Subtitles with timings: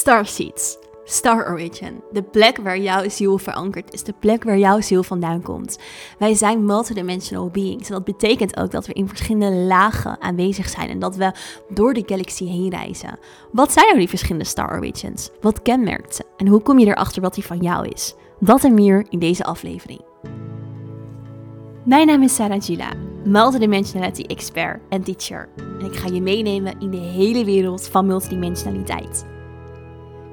[0.00, 0.78] Starseeds.
[1.04, 2.02] Star Origin.
[2.12, 4.02] De plek waar jouw ziel verankerd is.
[4.02, 5.78] De plek waar jouw ziel vandaan komt.
[6.18, 7.88] Wij zijn multidimensional beings.
[7.88, 10.88] En dat betekent ook dat we in verschillende lagen aanwezig zijn.
[10.88, 11.32] En dat we
[11.68, 13.18] door de galaxie heen reizen.
[13.52, 15.30] Wat zijn nou die verschillende Star Origins?
[15.40, 16.24] Wat kenmerkt ze?
[16.36, 18.14] En hoe kom je erachter wat die van jou is?
[18.38, 20.00] Dat en meer in deze aflevering.
[21.84, 22.92] Mijn naam is Sarah Gila,
[23.24, 25.48] multidimensionality expert en teacher.
[25.56, 29.38] En ik ga je meenemen in de hele wereld van multidimensionaliteit.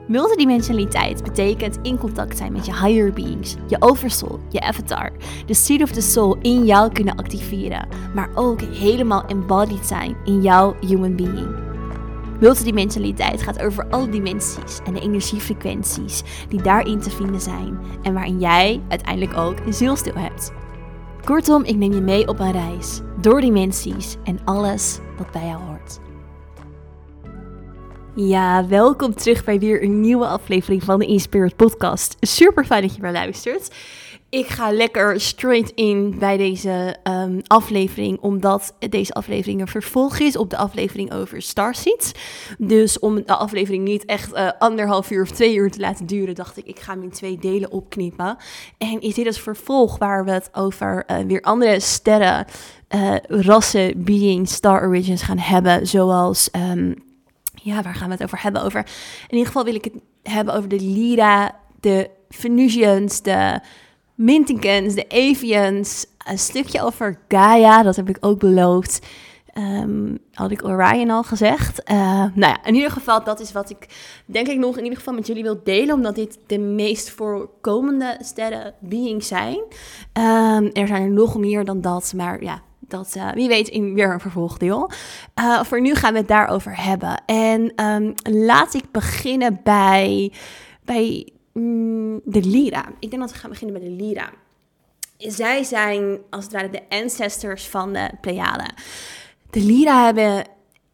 [0.07, 5.11] Multidimensionaliteit betekent in contact zijn met je higher beings, je oversoul, je avatar,
[5.45, 10.41] de seed of the soul in jou kunnen activeren, maar ook helemaal embodied zijn in
[10.41, 11.55] jouw human being.
[12.39, 18.39] Multidimensionaliteit gaat over alle dimensies en de energiefrequenties die daarin te vinden zijn en waarin
[18.39, 20.51] jij uiteindelijk ook een zielstil hebt.
[21.23, 25.61] Kortom, ik neem je mee op een reis door dimensies en alles wat bij jou
[25.61, 25.99] hoort.
[28.19, 32.15] Ja, welkom terug bij weer een nieuwe aflevering van de Inspired Podcast.
[32.19, 33.75] Super fijn dat je weer luistert.
[34.29, 40.37] Ik ga lekker straight in bij deze um, aflevering, omdat deze aflevering een vervolg is
[40.37, 42.11] op de aflevering over Starseeds.
[42.57, 46.35] Dus om de aflevering niet echt uh, anderhalf uur of twee uur te laten duren,
[46.35, 48.37] dacht ik, ik ga hem in twee delen opknippen.
[48.77, 52.45] En is dit als vervolg waar we het over uh, weer andere sterren,
[52.95, 56.49] uh, rassen, beings, star origins gaan hebben, zoals...
[56.71, 57.05] Um,
[57.67, 58.63] ja, waar gaan we het over hebben?
[58.63, 58.79] Over,
[59.27, 63.59] in ieder geval wil ik het hebben over de Lyra, de Venusians, de
[64.15, 66.05] Mintinkens, de Avians.
[66.17, 69.05] Een stukje over Gaia, dat heb ik ook beloofd.
[69.57, 71.91] Um, had ik Orion al gezegd.
[71.91, 71.97] Uh,
[72.33, 73.87] nou ja, in ieder geval, dat is wat ik
[74.25, 75.95] denk ik nog in ieder geval met jullie wil delen.
[75.95, 79.57] Omdat dit de meest voorkomende sterren beings zijn.
[80.13, 83.93] Um, er zijn er nog meer dan dat, maar ja, dat uh, wie weet in
[83.93, 84.91] weer een vervolgdeel.
[85.39, 87.21] Uh, voor nu gaan we het daarover hebben.
[87.25, 90.31] En um, laat ik beginnen bij,
[90.85, 92.85] bij mm, de Lyra.
[92.99, 94.29] Ik denk dat we gaan beginnen bij de Lyra.
[95.17, 98.73] Zij zijn als het ware de ancestors van de Pleiaden.
[99.49, 100.43] De Lyra hebben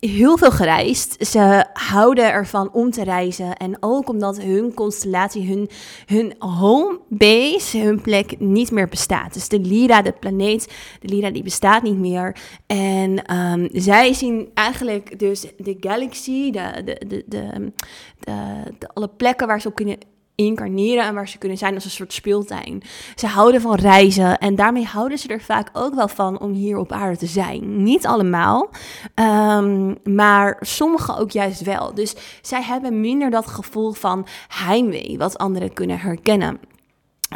[0.10, 1.28] heel veel gereisd.
[1.28, 3.58] Ze houden ervan om te reizen.
[3.58, 5.70] En ook omdat hun constellatie, hun,
[6.06, 9.34] hun home base, hun plek niet meer bestaat.
[9.34, 12.36] Dus de Lyra, de planeet, de Lyra die bestaat niet meer.
[12.68, 17.72] En um, zij zien eigenlijk dus de galaxy, de, de, de, de,
[18.20, 19.98] de, alle plekken waar ze op kunnen
[20.36, 22.84] incarneren en waar ze kunnen zijn als een soort speeltuin.
[23.16, 26.78] Ze houden van reizen en daarmee houden ze er vaak ook wel van om hier
[26.78, 27.84] op aarde te zijn.
[27.84, 28.70] Niet allemaal,
[29.16, 31.94] um, maar sommigen ook juist wel.
[31.94, 36.60] Dus zij hebben minder dat gevoel van heimwee wat anderen kunnen herkennen.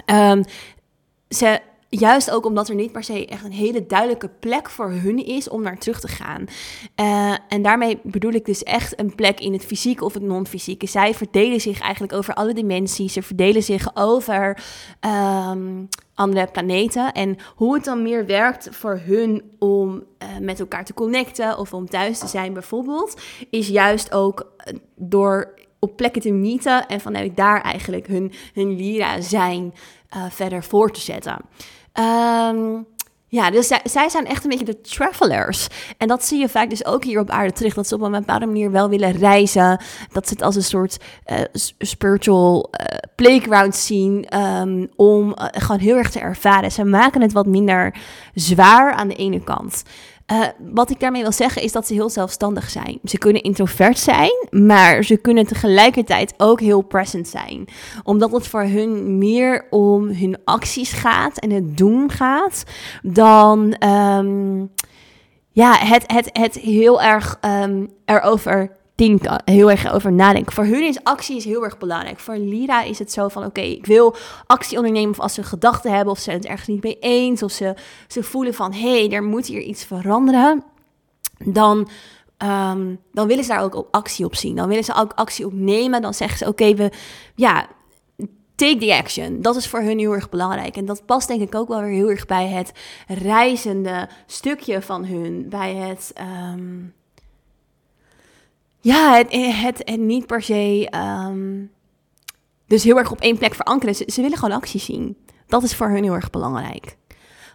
[0.06, 0.44] Um,
[1.30, 1.60] ze
[2.00, 5.50] Juist ook omdat er niet per se echt een hele duidelijke plek voor hun is
[5.50, 6.46] om naar terug te gaan.
[6.96, 10.88] Uh, en daarmee bedoel ik dus echt een plek in het fysieke of het non-fysieke.
[10.88, 13.14] Zij verdelen zich eigenlijk over alle dimensies.
[13.14, 14.64] Ze verdelen zich over
[15.50, 17.12] um, andere planeten.
[17.12, 21.74] En hoe het dan meer werkt voor hun om uh, met elkaar te connecten of
[21.74, 24.52] om thuis te zijn bijvoorbeeld, is juist ook
[24.96, 29.74] door op plekken te meeten en vanuit daar eigenlijk hun, hun lira zijn
[30.30, 31.38] verder voor te zetten.
[32.00, 32.86] Um,
[33.30, 35.68] ja, dus zij, zij, zijn echt een beetje de travelers.
[35.98, 37.74] En dat zie je vaak dus ook hier op aarde terug.
[37.74, 39.82] Dat ze op een bepaalde manier wel willen reizen.
[40.12, 40.98] Dat ze het als een soort
[41.28, 41.38] uh,
[41.78, 42.86] spiritual uh,
[43.16, 44.38] playground zien.
[44.38, 46.72] Um, om uh, gewoon heel erg te ervaren.
[46.72, 47.96] Ze maken het wat minder
[48.34, 49.84] zwaar aan de ene kant.
[50.32, 53.00] Uh, wat ik daarmee wil zeggen is dat ze heel zelfstandig zijn.
[53.04, 57.68] Ze kunnen introvert zijn, maar ze kunnen tegelijkertijd ook heel present zijn.
[58.04, 62.64] Omdat het voor hun meer om hun acties gaat en het doen gaat,
[63.02, 64.72] dan um,
[65.52, 68.72] ja, het, het, het heel erg um, erover
[69.46, 70.54] heel erg over nadenken.
[70.54, 72.20] Voor hun is actie is heel erg belangrijk.
[72.20, 74.16] Voor Lira is het zo van, oké, ik wil
[74.46, 77.52] actie ondernemen of als ze gedachten hebben of ze het ergens niet mee eens of
[77.52, 77.76] ze,
[78.08, 80.64] ze voelen van, hé, hey, er moet hier iets veranderen,
[81.46, 81.90] dan,
[82.38, 84.56] um, dan willen ze daar ook actie op zien.
[84.56, 86.02] Dan willen ze ook actie op nemen.
[86.02, 86.92] Dan zeggen ze, oké, we,
[87.36, 87.68] ja,
[88.56, 89.42] take the action.
[89.42, 90.76] Dat is voor hun heel erg belangrijk.
[90.76, 92.72] En dat past denk ik ook wel weer heel erg bij het
[93.08, 96.14] reizende stukje van hun, bij het...
[96.54, 96.96] Um,
[98.80, 100.92] ja, het, het, niet per se.
[100.96, 101.72] Um,
[102.68, 103.96] dus heel erg op één plek verankeren.
[103.96, 105.18] Ze, willen gewoon actie zien.
[105.48, 106.98] Dat is voor hun heel erg belangrijk.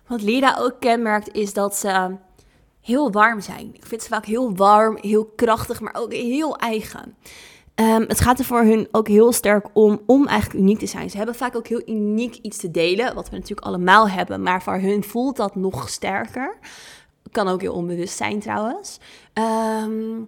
[0.06, 2.16] Wat Lira ook kenmerkt, is dat ze
[2.80, 3.70] heel warm zijn.
[3.74, 7.16] Ik vind ze vaak heel warm, heel krachtig, maar ook heel eigen.
[7.74, 11.10] Um, het gaat er voor hun ook heel sterk om om eigenlijk uniek te zijn.
[11.10, 14.62] Ze hebben vaak ook heel uniek iets te delen, wat we natuurlijk allemaal hebben, maar
[14.62, 16.58] voor hun voelt dat nog sterker.
[17.30, 18.98] Kan ook heel onbewust zijn trouwens.
[19.34, 20.24] Um,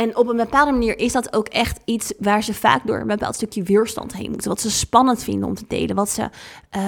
[0.00, 3.06] En op een bepaalde manier is dat ook echt iets waar ze vaak door een
[3.06, 4.48] bepaald stukje weerstand heen moeten.
[4.48, 5.96] Wat ze spannend vinden om te delen.
[5.96, 6.22] Wat ze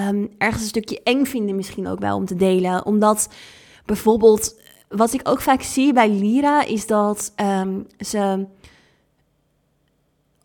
[0.07, 2.85] um, ergens een stukje eng vinden misschien ook wel om te delen.
[2.85, 3.29] Omdat
[3.85, 8.45] bijvoorbeeld, wat ik ook vaak zie bij Lira, is dat um, ze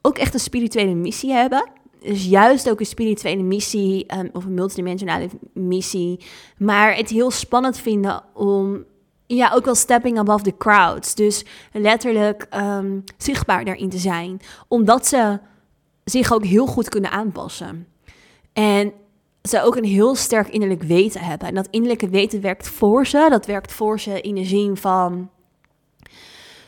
[0.03, 1.71] ook echt een spirituele missie hebben.
[2.01, 6.21] Dus juist ook een spirituele missie um, of een multidimensionale missie.
[6.59, 8.85] Maar het heel spannend vinden om
[9.37, 11.15] ja, ook wel stepping above the crowds.
[11.15, 14.41] Dus letterlijk um, zichtbaar daarin te zijn.
[14.69, 15.39] Omdat ze
[16.05, 17.87] zich ook heel goed kunnen aanpassen.
[18.53, 18.93] En
[19.43, 21.49] ze ook een heel sterk innerlijk weten hebben.
[21.49, 23.27] En dat innerlijke weten werkt voor ze.
[23.31, 25.31] Dat werkt voor ze in de zin van...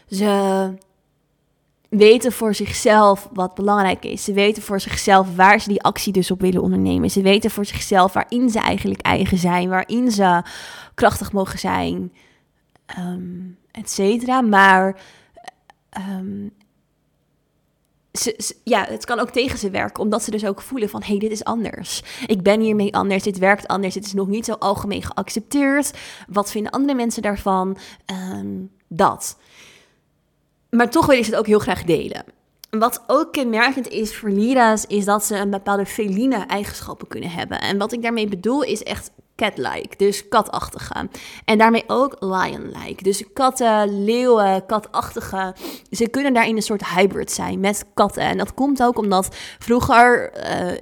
[0.09, 0.75] Ze
[1.89, 4.25] weten voor zichzelf wat belangrijk is.
[4.25, 7.11] Ze weten voor zichzelf waar ze die actie dus op willen ondernemen.
[7.11, 9.69] Ze weten voor zichzelf waarin ze eigenlijk eigen zijn.
[9.69, 10.43] Waarin ze
[10.95, 12.13] krachtig mogen zijn
[12.99, 14.41] um, et cetera.
[14.41, 15.01] Maar
[15.91, 16.49] ehm,
[18.13, 21.07] ze, ja, het kan ook tegen ze werken, omdat ze dus ook voelen van, hé,
[21.07, 22.03] hey, dit is anders.
[22.27, 25.99] Ik ben hiermee anders, dit werkt anders, het is nog niet zo algemeen geaccepteerd.
[26.29, 27.77] Wat vinden andere mensen daarvan?
[28.33, 29.39] Um, dat.
[30.71, 32.25] Maar toch willen ze het ook heel graag delen.
[32.71, 37.61] Wat ook kenmerkend is voor lira's, is dat ze een bepaalde feline eigenschappen kunnen hebben.
[37.61, 39.11] En wat ik daarmee bedoel, is echt
[39.41, 41.09] cat-like, dus katachtige.
[41.45, 45.55] En daarmee ook lion-like, dus katten, leeuwen, katachtige.
[45.91, 48.23] Ze kunnen daarin een soort hybrid zijn met katten.
[48.23, 50.33] En dat komt ook omdat vroeger,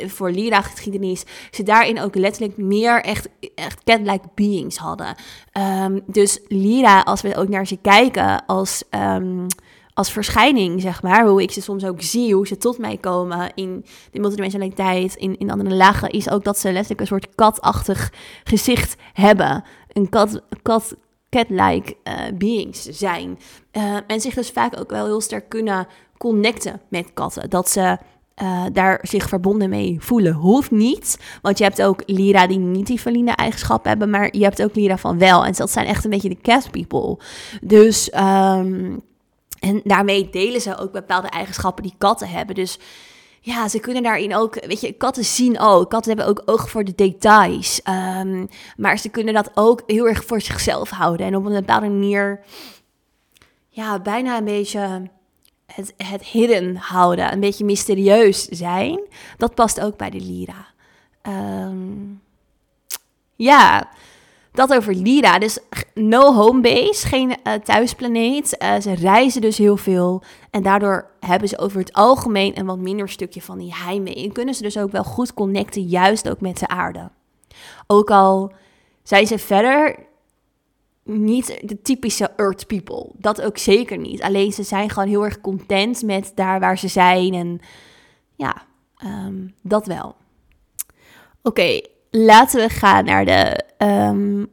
[0.01, 5.15] uh, voor Lira-geschiedenis, ze daarin ook letterlijk meer echt, echt cat-like beings hadden.
[5.83, 8.83] Um, dus Lira, als we ook naar ze kijken als...
[8.91, 9.47] Um,
[9.99, 11.27] als verschijning, zeg maar.
[11.27, 15.39] Hoe ik ze soms ook zie, hoe ze tot mij komen in de multidimensionaliteit, in,
[15.39, 18.13] in andere lagen, is ook dat ze letterlijk een soort katachtig
[18.45, 19.65] gezicht hebben.
[19.93, 20.97] Een kat, kat
[21.31, 23.39] cat-like uh, beings zijn.
[23.73, 25.87] Uh, en zich dus vaak ook wel heel sterk kunnen
[26.19, 27.51] connecten met katten.
[27.51, 27.99] Dat ze
[28.43, 30.33] uh, daar zich verbonden mee voelen.
[30.33, 34.45] Hoeft niet, want je hebt ook Lira die niet die feline eigenschappen hebben, maar je
[34.45, 35.45] hebt ook Lira van wel.
[35.45, 37.19] En dat zijn echt een beetje de cat people.
[37.61, 39.07] Dus um,
[39.61, 42.55] en daarmee delen ze ook bepaalde eigenschappen die katten hebben.
[42.55, 42.79] Dus
[43.41, 45.91] ja, ze kunnen daarin ook, weet je, katten zien ook.
[45.91, 47.81] Katten hebben ook oog voor de details.
[48.19, 51.27] Um, maar ze kunnen dat ook heel erg voor zichzelf houden.
[51.27, 52.41] En op een bepaalde manier,
[53.69, 55.11] ja, bijna een beetje
[55.67, 57.33] het, het hidden houden.
[57.33, 59.01] Een beetje mysterieus zijn.
[59.37, 60.67] Dat past ook bij de Lira.
[61.23, 62.23] Um,
[63.37, 63.89] ja,
[64.59, 65.39] dat over Lira.
[65.39, 65.59] Dus
[65.95, 68.57] no home base, geen uh, thuisplaneet.
[68.63, 70.23] Uh, ze reizen dus heel veel.
[70.51, 74.15] En daardoor hebben ze over het algemeen een wat minder stukje van die heimwee.
[74.15, 77.11] En kunnen ze dus ook wel goed connecten, juist ook met de aarde.
[77.87, 78.53] Ook al
[79.03, 80.07] zijn ze verder
[81.03, 83.11] niet de typische Earth people.
[83.13, 84.23] Dat ook zeker niet.
[84.23, 87.35] Alleen ze zijn gewoon heel erg content met daar waar ze zijn.
[87.35, 87.61] En
[88.37, 88.63] ja,
[89.05, 90.15] um, dat wel.
[91.43, 94.47] Oké, laten we gaan naar de um,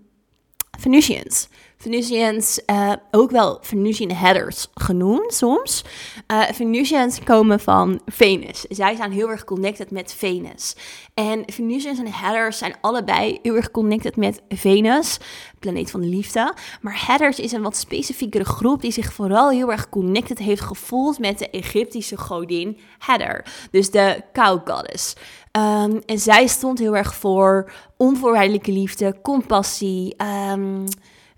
[0.80, 1.48] Venusians.
[1.78, 5.84] Venusians, uh, ook wel Venusian headers genoemd soms.
[6.32, 8.62] Uh, Venusians komen van Venus.
[8.62, 10.76] Zij zijn heel erg connected met Venus.
[11.14, 15.18] En Venusians en headers zijn allebei heel erg connected met Venus,
[15.60, 16.54] planeet van de liefde.
[16.82, 21.20] Maar headers is een wat specifiekere groep die zich vooral heel erg connected heeft gevoeld
[21.20, 23.46] met de Egyptische godin Heather.
[23.72, 25.16] Dus de cow goddess.
[25.58, 30.16] Um, en zij stond heel erg voor onvoorwaardelijke liefde, compassie,
[30.52, 30.84] um,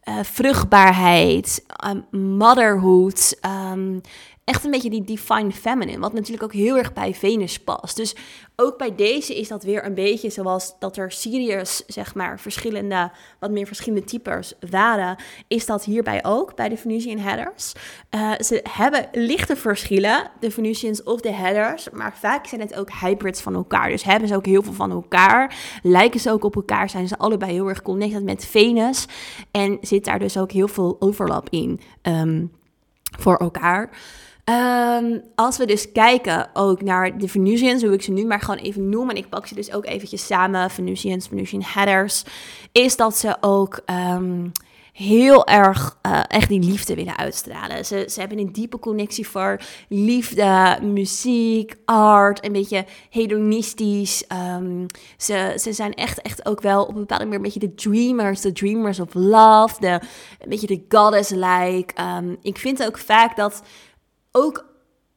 [0.03, 3.39] uh, vruchtbaarheid, um, motherhood.
[4.47, 7.95] Echt een beetje die divine feminine, wat natuurlijk ook heel erg bij Venus past.
[7.95, 8.15] Dus
[8.55, 13.11] ook bij deze is dat weer een beetje zoals dat er Sirius, zeg maar, verschillende,
[13.39, 15.15] wat meer verschillende types waren,
[15.47, 17.73] is dat hierbij ook, bij de Venusian headers.
[18.15, 22.91] Uh, ze hebben lichte verschillen, de Venusians of de headers, maar vaak zijn het ook
[22.91, 23.89] hybrids van elkaar.
[23.89, 27.17] Dus hebben ze ook heel veel van elkaar, lijken ze ook op elkaar, zijn ze
[27.17, 29.05] allebei heel erg connected met Venus
[29.51, 32.51] en zit daar dus ook heel veel overlap in um,
[33.17, 33.89] voor elkaar.
[34.49, 38.59] Um, als we dus kijken ook naar de Venusians, hoe ik ze nu maar gewoon
[38.59, 42.23] even noem, en ik pak ze dus ook eventjes samen, Venusians, Venusian headers,
[42.71, 44.51] is dat ze ook um,
[44.93, 47.85] heel erg uh, echt die liefde willen uitstralen.
[47.85, 54.23] Ze, ze hebben een diepe connectie voor liefde, muziek, art, een beetje hedonistisch.
[54.57, 54.85] Um,
[55.17, 58.41] ze, ze zijn echt, echt ook wel op een bepaalde manier een beetje de dreamers,
[58.41, 60.01] de dreamers of love, de,
[60.39, 61.93] een beetje de goddess-like.
[62.41, 63.61] ik vind ook vaak dat
[64.37, 64.65] ook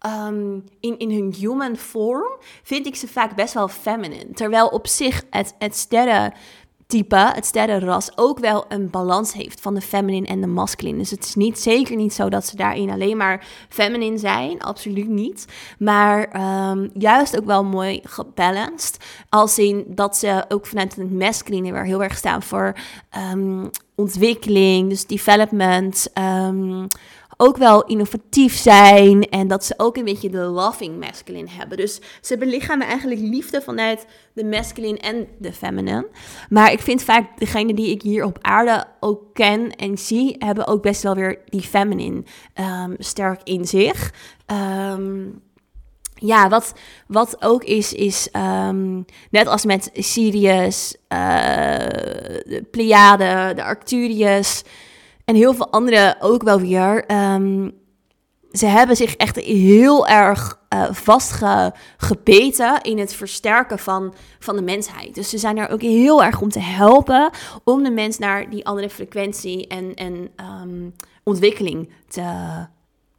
[0.07, 4.33] um, in, in hun human vorm vind ik ze vaak best wel feminine.
[4.35, 6.33] Terwijl op zich het, het sterren
[6.91, 10.99] type, het sterrenras, ook wel een balans heeft van de feminine en de masculine.
[10.99, 15.09] Dus het is niet, zeker niet zo dat ze daarin alleen maar feminine zijn, absoluut
[15.09, 15.45] niet.
[15.79, 21.73] Maar ehm, juist ook wel mooi gebalanced, als in dat ze ook vanuit het masculine
[21.73, 22.77] weer heel erg staan voor
[23.33, 26.09] um, ontwikkeling, dus development,
[27.40, 31.76] ook wel innovatief zijn en dat ze ook een beetje de loving masculine hebben.
[31.76, 36.09] Dus ze belichamen eigenlijk liefde vanuit de masculine en de feminine.
[36.49, 40.66] Maar ik vind vaak degene die ik hier op aarde ook ken en zie, hebben
[40.66, 42.23] ook best wel weer die feminine
[42.54, 44.12] um, sterk in zich.
[44.92, 45.42] Um,
[46.14, 46.73] ja, wat,
[47.06, 48.28] wat ook is, is
[48.68, 51.18] um, net als met Sirius, uh,
[52.44, 54.62] de Pleiade, de Arcturius
[55.25, 57.12] en heel veel andere ook wel weer.
[57.33, 57.79] Um,
[58.53, 65.15] ze hebben zich echt heel erg uh, vastgebeten in het versterken van, van de mensheid.
[65.15, 67.31] Dus ze zijn er ook heel erg om te helpen
[67.65, 70.31] om de mens naar die andere frequentie en, en
[70.62, 72.23] um, ontwikkeling te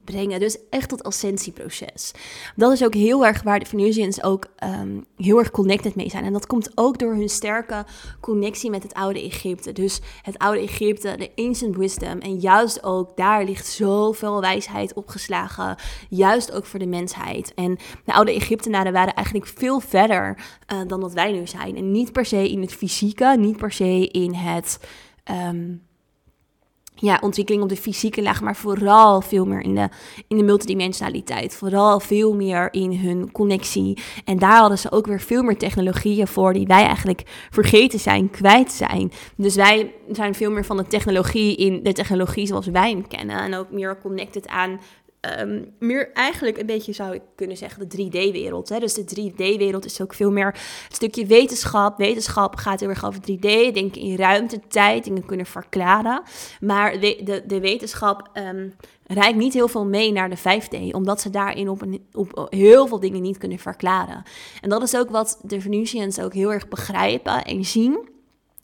[0.03, 0.39] brengen.
[0.39, 2.11] Dus echt dat ascensieproces.
[2.55, 6.23] Dat is ook heel erg waar de Venusians ook um, heel erg connected mee zijn.
[6.23, 7.85] En dat komt ook door hun sterke
[8.19, 9.71] connectie met het oude Egypte.
[9.71, 12.19] Dus het oude Egypte, de ancient wisdom.
[12.19, 15.75] En juist ook daar ligt zoveel wijsheid opgeslagen.
[16.09, 17.53] Juist ook voor de mensheid.
[17.53, 20.37] En de oude Egyptenaren waren eigenlijk veel verder
[20.73, 21.75] uh, dan dat wij nu zijn.
[21.75, 24.79] En niet per se in het fysieke, niet per se in het...
[25.31, 25.89] Um,
[26.95, 29.89] ja, ontwikkeling op de fysieke laag, maar vooral veel meer in de,
[30.27, 31.55] in de multidimensionaliteit.
[31.55, 33.97] Vooral veel meer in hun connectie.
[34.25, 38.29] En daar hadden ze ook weer veel meer technologieën voor die wij eigenlijk vergeten zijn,
[38.29, 39.11] kwijt zijn.
[39.35, 43.39] Dus wij zijn veel meer van de technologie in de technologie zoals wij hem kennen.
[43.39, 44.79] En ook meer connected aan
[45.39, 48.79] Um, meer eigenlijk een beetje zou ik kunnen zeggen de 3D-wereld.
[48.79, 51.97] Dus de 3D-wereld is ook veel meer een stukje wetenschap.
[51.97, 53.39] Wetenschap gaat heel erg over 3D,
[53.73, 56.21] denken in ruimte, tijd, dingen kunnen verklaren.
[56.59, 58.73] Maar de, de, wetenschap um,
[59.03, 62.87] rijdt niet heel veel mee naar de 5D, omdat ze daarin op, een, op heel
[62.87, 64.23] veel dingen niet kunnen verklaren.
[64.61, 68.09] En dat is ook wat de Venusians ook heel erg begrijpen en zien.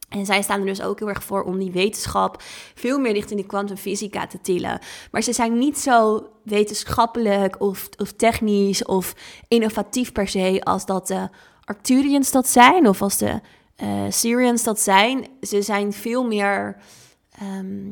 [0.09, 2.43] En zij staan er dus ook heel erg voor om die wetenschap
[2.75, 4.79] veel meer richting de kwantumfysica te tillen.
[5.11, 9.13] Maar ze zijn niet zo wetenschappelijk of, of technisch of
[9.47, 11.29] innovatief per se als dat de
[11.63, 13.41] Arcturians dat zijn of als de
[13.83, 15.27] uh, Syrians dat zijn.
[15.41, 16.77] Ze zijn veel meer,
[17.41, 17.87] um,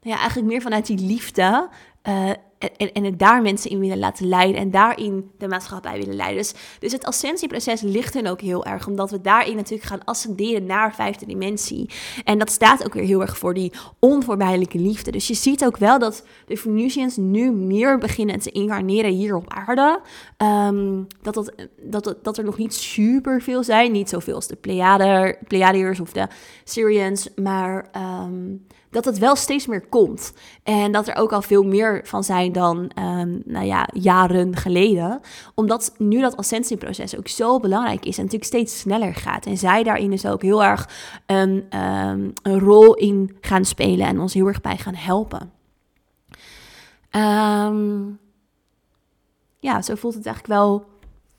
[0.00, 1.68] nou ja, eigenlijk meer vanuit die liefde
[2.08, 6.16] uh, en, en het daar mensen in willen laten leiden en daarin de maatschappij willen
[6.16, 6.36] leiden.
[6.36, 10.66] Dus, dus het ascensieproces ligt hen ook heel erg, omdat we daarin natuurlijk gaan ascenderen
[10.66, 11.90] naar vijfde dimensie.
[12.24, 15.10] En dat staat ook weer heel erg voor die onvoorwaardelijke liefde.
[15.10, 19.44] Dus je ziet ook wel dat de Venusians nu meer beginnen te incarneren hier op
[19.48, 20.00] aarde.
[20.36, 24.56] Um, dat, dat, dat, dat er nog niet super veel zijn, niet zoveel als de
[25.46, 26.26] Pleiadiërs of de
[26.64, 27.90] Syrians, maar...
[27.96, 30.32] Um, dat het wel steeds meer komt.
[30.62, 35.20] En dat er ook al veel meer van zijn dan um, nou ja, jaren geleden.
[35.54, 39.46] Omdat nu dat ascensieproces ook zo belangrijk is en natuurlijk steeds sneller gaat.
[39.46, 40.88] En zij daarin dus ook heel erg
[41.26, 45.52] een, um, een rol in gaan spelen en ons heel erg bij gaan helpen.
[47.10, 48.18] Um,
[49.58, 50.86] ja, zo voelt het eigenlijk wel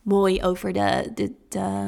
[0.02, 1.88] mooi over de, de, de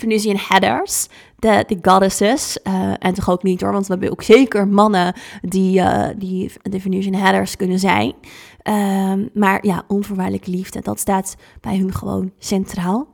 [0.00, 1.06] Venusian headers,
[1.38, 2.58] de, de goddesses.
[2.64, 6.52] Uh, en toch ook niet hoor, want we hebben ook zeker mannen die, uh, die
[6.62, 8.14] de Venusian headers kunnen zijn.
[8.62, 13.08] Um, maar ja, onvoorwaardelijke liefde, dat staat bij hun gewoon centraal.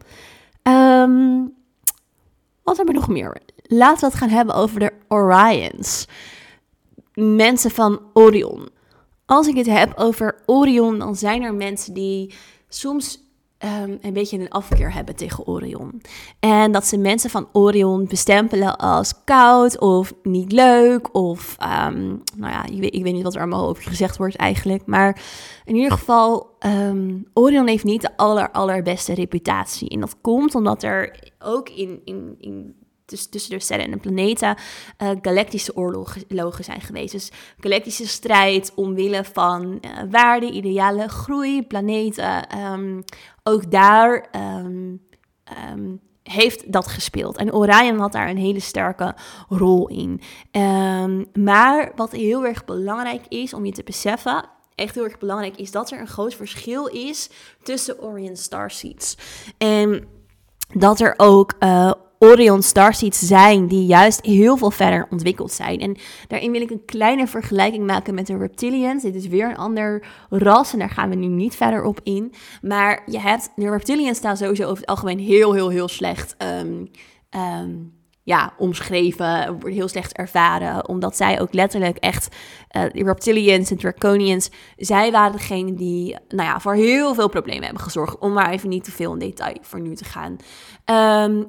[0.62, 1.52] Um,
[2.62, 3.36] wat hebben we nog meer?
[3.62, 6.08] Laten we het gaan hebben over de Orions.
[7.14, 8.68] Mensen van Orion.
[9.26, 12.34] Als ik het heb over Orion, dan zijn er mensen die
[12.68, 13.25] soms
[13.64, 16.02] um, een beetje een afkeer hebben tegen Orion.
[16.40, 21.14] En dat ze mensen van Orion bestempelen als koud of niet leuk.
[21.14, 24.36] Of, um, nou ja, ik weet, ik weet, niet wat er allemaal over gezegd wordt
[24.36, 24.86] eigenlijk.
[24.86, 25.22] Maar
[25.64, 29.88] in ieder geval, um, Orion heeft niet de aller, allerbeste reputatie.
[29.88, 32.74] En dat komt omdat er ook in, in, in
[33.06, 34.56] dus tussen de sterren en de planeten
[35.02, 37.12] uh, galactische oorlogen zijn geweest.
[37.12, 42.46] Dus galactische strijd omwille van uh, waarden, idealen, groei, planeten.
[43.48, 45.02] Ook daar um,
[45.72, 47.36] um, heeft dat gespeeld.
[47.36, 49.14] En Orion had daar een hele sterke
[49.48, 50.20] rol in.
[51.34, 55.70] maar wat heel erg belangrijk is om je te beseffen, echt heel erg belangrijk, is
[55.70, 57.30] dat er een groot verschil is
[57.62, 59.16] tussen Orion Starseeds.
[59.58, 60.04] En
[60.74, 65.80] dat er ook uh, Orion Starseeds zijn die juist heel veel verder ontwikkeld zijn.
[65.80, 65.96] En
[66.28, 69.02] daarin wil ik een kleine vergelijking maken met de reptilians.
[69.02, 72.32] Dit is weer een ander ras en daar gaan we nu niet verder op in.
[72.62, 76.90] Maar je hebt, de reptilians staan sowieso over het algemeen heel, heel, heel slecht um,
[78.26, 80.88] ja, omschreven, heel slecht ervaren.
[80.88, 82.36] Omdat zij ook letterlijk echt,
[82.76, 87.64] uh, de reptilians en draconians, zij waren degene die, nou ja, voor heel veel problemen
[87.64, 88.18] hebben gezorgd.
[88.18, 90.36] Om maar even niet te veel in detail voor nu te gaan.
[90.84, 91.42] Ehm,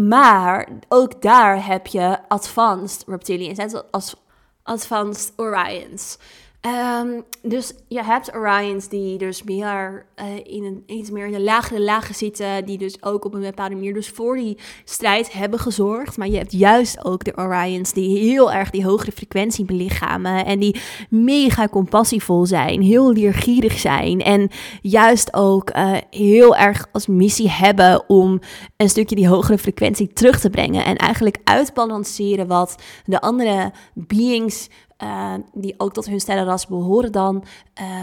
[0.00, 4.14] maar ook daar heb je advanced reptilians, als
[4.62, 6.18] advanced Orions.
[6.66, 11.40] Um, dus je hebt Orions die dus meer uh, in een, iets meer in de
[11.40, 15.58] lagere lagen zitten, die dus ook op een bepaalde manier dus voor die strijd hebben
[15.58, 16.16] gezorgd.
[16.16, 20.58] Maar je hebt juist ook de Orions die heel erg die hogere frequentie belichamen en
[20.58, 20.80] die
[21.10, 24.50] mega compassievol zijn, heel leergierig zijn en
[24.82, 28.40] juist ook uh, heel erg als missie hebben om
[28.76, 34.68] een stukje die hogere frequentie terug te brengen en eigenlijk uitbalanceren wat de andere beings
[35.02, 37.44] uh, die ook tot hun sterrenras behoren dan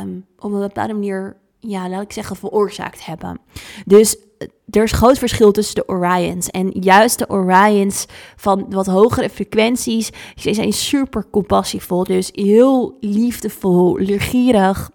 [0.01, 3.39] um, op een bepaalde manier, ja, laat ik zeggen, veroorzaakt hebben.
[3.85, 6.49] Dus eh, er is groot verschil tussen de Orions.
[6.49, 13.97] En juist de Orions van wat hogere frequenties, ze zijn super compassievol, dus heel liefdevol,
[13.97, 14.91] leergierig.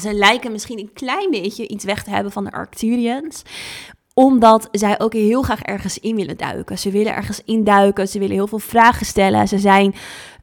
[0.00, 3.42] Ze lijken misschien een klein beetje iets weg te hebben van de Arcturians
[4.14, 6.78] omdat zij ook heel graag ergens in willen duiken.
[6.78, 9.48] Ze willen ergens induiken, ze willen heel veel vragen stellen.
[9.48, 9.94] Ze zijn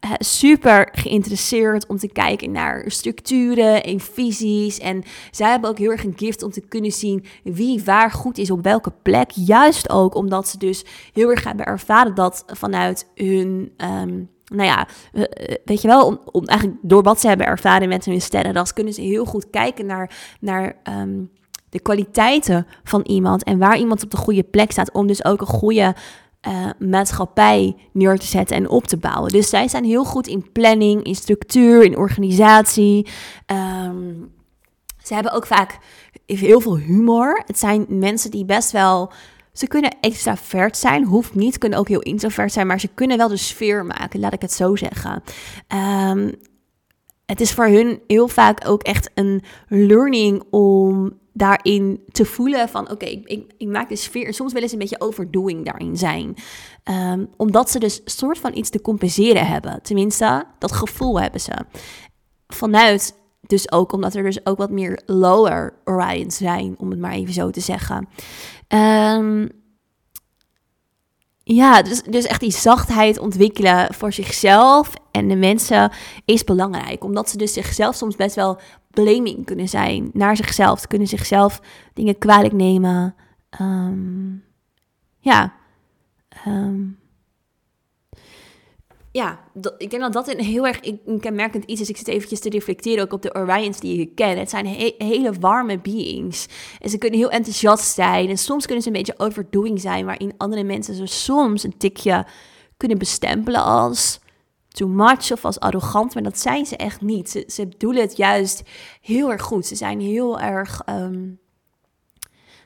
[0.05, 4.79] uh, super geïnteresseerd om te kijken naar structuren en visies.
[4.79, 8.37] En zij hebben ook heel erg een gift om te kunnen zien wie waar goed
[8.37, 9.31] is op welke plek.
[9.31, 13.71] Juist ook omdat ze dus heel erg hebben ervaren dat vanuit hun.
[13.77, 17.89] Um, nou ja, eh, eh, weet je wel, om, eigenlijk door wat ze hebben ervaren
[17.89, 21.29] met hun sterrenras, kunnen ze heel goed kijken naar, naar um,
[21.69, 25.41] de kwaliteiten van iemand en waar iemand op de goede plek staat om dus ook
[25.41, 25.95] een goede
[26.47, 29.31] uh, maatschappij neer te zetten en op te bouwen.
[29.31, 33.07] Dus zij zijn heel goed in planning, in structuur, in organisatie.
[33.45, 34.31] Um,
[35.03, 35.77] ze hebben ook vaak
[36.25, 37.43] heel veel humor.
[37.45, 39.11] Het zijn mensen die best wel.
[39.53, 43.27] Ze kunnen extravert zijn, hoeft niet, kunnen ook heel introvert zijn, maar ze kunnen wel
[43.27, 45.23] de sfeer maken, laat ik het zo zeggen.
[46.09, 46.35] Um,
[47.25, 52.91] het is voor hun heel vaak ook echt een learning om daarin te voelen van
[52.91, 54.25] oké, ik, ik, maak de sfeer.
[54.25, 56.35] En soms willen ze een beetje overdoing daarin zijn.
[56.83, 59.81] Um, omdat ze dus soort van iets te compenseren hebben.
[59.81, 61.51] Tenminste, dat gevoel hebben ze.
[62.47, 67.13] Vanuit dus ook omdat er dus ook wat meer lower Orions zijn, om het maar
[67.13, 68.07] even zo te zeggen.
[68.67, 69.49] Um,
[71.55, 75.91] ja, dus, dus echt die zachtheid ontwikkelen voor zichzelf en de mensen
[76.25, 77.03] is belangrijk.
[77.03, 78.59] Omdat ze dus zichzelf soms best wel
[78.91, 80.79] blaming kunnen zijn naar zichzelf.
[80.79, 81.61] Ze kunnen zichzelf
[81.93, 83.15] dingen kwalijk nemen.
[83.61, 84.43] Um,
[85.19, 85.53] ja.
[86.47, 86.99] Um,
[89.11, 89.39] ja,
[89.77, 90.79] ik denk dat dat een heel erg
[91.19, 91.89] kenmerkend iets is.
[91.89, 94.37] Ik zit eventjes te reflecteren ook op de Orions die ik ken.
[94.37, 94.65] Het zijn
[94.97, 96.47] hele warme beings.
[96.79, 98.29] En ze kunnen heel enthousiast zijn.
[98.29, 102.25] En soms kunnen ze een beetje overdoing zijn, waarin andere mensen ze soms een tikje
[102.77, 104.19] kunnen bestempelen als
[104.67, 106.13] too much of als arrogant.
[106.13, 107.29] Maar dat zijn ze echt niet.
[107.29, 108.61] Ze, ze bedoelen het juist
[109.01, 109.65] heel erg goed.
[109.65, 110.81] Ze zijn heel erg.
[110.89, 111.39] Um,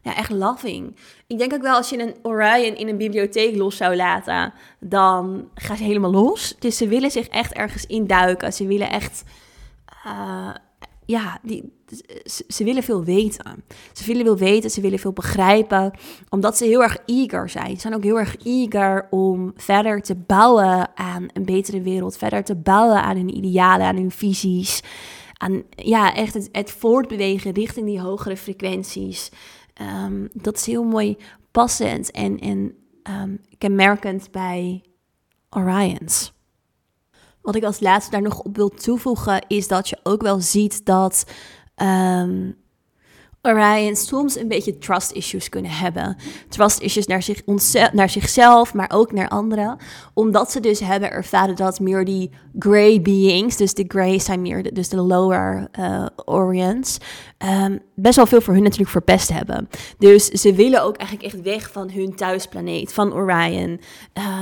[0.03, 0.95] ja, echt loving.
[1.27, 5.49] Ik denk ook wel als je een Orion in een bibliotheek los zou laten, dan
[5.55, 6.55] gaan ze helemaal los.
[6.59, 8.53] Dus ze willen zich echt ergens induiken.
[8.53, 9.23] Ze willen echt,
[10.05, 10.49] uh,
[11.05, 11.71] ja, die,
[12.23, 13.63] ze, ze, willen veel weten.
[13.93, 15.91] Ze willen veel weten, ze willen veel begrijpen,
[16.29, 17.75] omdat ze heel erg eager zijn.
[17.75, 22.43] Ze zijn ook heel erg eager om verder te bouwen aan een betere wereld, verder
[22.43, 24.81] te bouwen aan hun idealen, aan hun visies.
[25.37, 29.31] Aan ja, echt het, het voortbewegen richting die hogere frequenties.
[29.81, 31.17] Um, dat is heel mooi
[31.51, 34.83] passend en, en um, kenmerkend bij
[35.49, 36.33] Orions.
[37.41, 40.85] Wat ik als laatste daar nog op wil toevoegen is dat je ook wel ziet
[40.85, 41.25] dat
[41.75, 42.55] um,
[43.45, 46.17] Orion soms een beetje trust issues kunnen hebben.
[46.49, 47.41] Trust issues naar, zich,
[47.91, 49.77] naar zichzelf, maar ook naar anderen.
[50.13, 54.63] Omdat ze dus hebben ervaren dat meer die gray beings, dus de gray zijn meer
[54.63, 56.97] de, dus de lower uh, Orions,
[57.37, 59.69] um, best wel veel voor hun natuurlijk verpest hebben.
[59.97, 63.81] Dus ze willen ook eigenlijk echt weg van hun thuisplaneet, van Orion.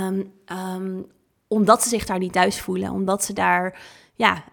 [0.06, 0.32] Um,
[0.76, 1.06] um,
[1.48, 3.80] omdat ze zich daar niet thuis voelen, omdat ze daar
[4.16, 4.44] ja,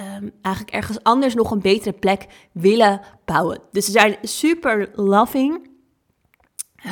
[0.00, 3.60] um, eigenlijk ergens anders nog een betere plek willen bouwen.
[3.70, 5.72] Dus ze zijn super loving.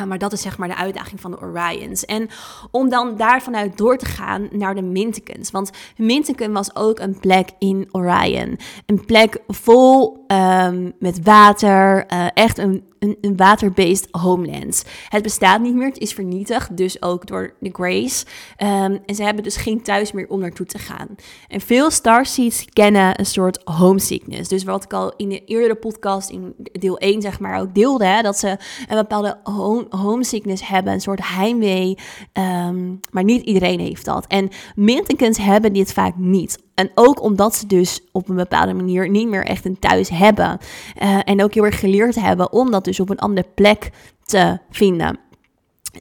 [0.06, 2.04] Maar dat is zeg maar de uitdaging van de Orions.
[2.04, 2.28] En
[2.70, 5.50] om dan daar vanuit door te gaan naar de Mintekens.
[5.50, 8.58] Want Minteken was ook een plek in Orion.
[8.86, 12.12] Een plek vol um, met water.
[12.12, 14.84] Uh, echt een een, water-based homeland.
[15.08, 18.24] Het bestaat niet meer, het is vernietigd, dus ook door de Grace.
[18.56, 21.08] Ehm, en ze hebben dus geen thuis meer om naartoe te gaan.
[21.48, 24.48] En veel starseeds kennen een soort homesickness.
[24.48, 28.04] Dus wat ik al in de eerdere podcast, in deel 1 zeg maar, ook deelde,
[28.04, 28.48] hè, dat ze
[28.88, 31.98] een bepaalde home, homesickness hebben, een soort heimwee.
[32.32, 34.26] Ehm, maar niet iedereen heeft dat.
[34.26, 36.58] En Mintikens hebben dit vaak niet.
[36.74, 40.58] En ook omdat ze dus op een bepaalde manier niet meer echt een thuis hebben.
[41.02, 43.90] Uh, en ook heel erg geleerd hebben om dat dus op een andere plek
[44.24, 45.18] te vinden.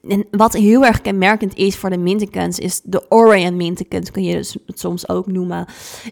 [0.08, 4.36] En wat heel erg kenmerkend is voor de mintekens, is de Orion mintekens, kun je
[4.36, 5.66] dus het soms ook noemen,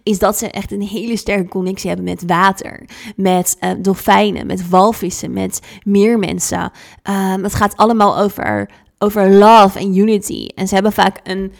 [0.04, 4.69] is dat ze echt een hele sterke connectie hebben met water, met uh, dolfijnen, met
[4.69, 6.72] walvissen, met meermensen.
[7.10, 10.48] Um, het gaat allemaal over, over love en unity.
[10.56, 11.52] En ze hebben vaak een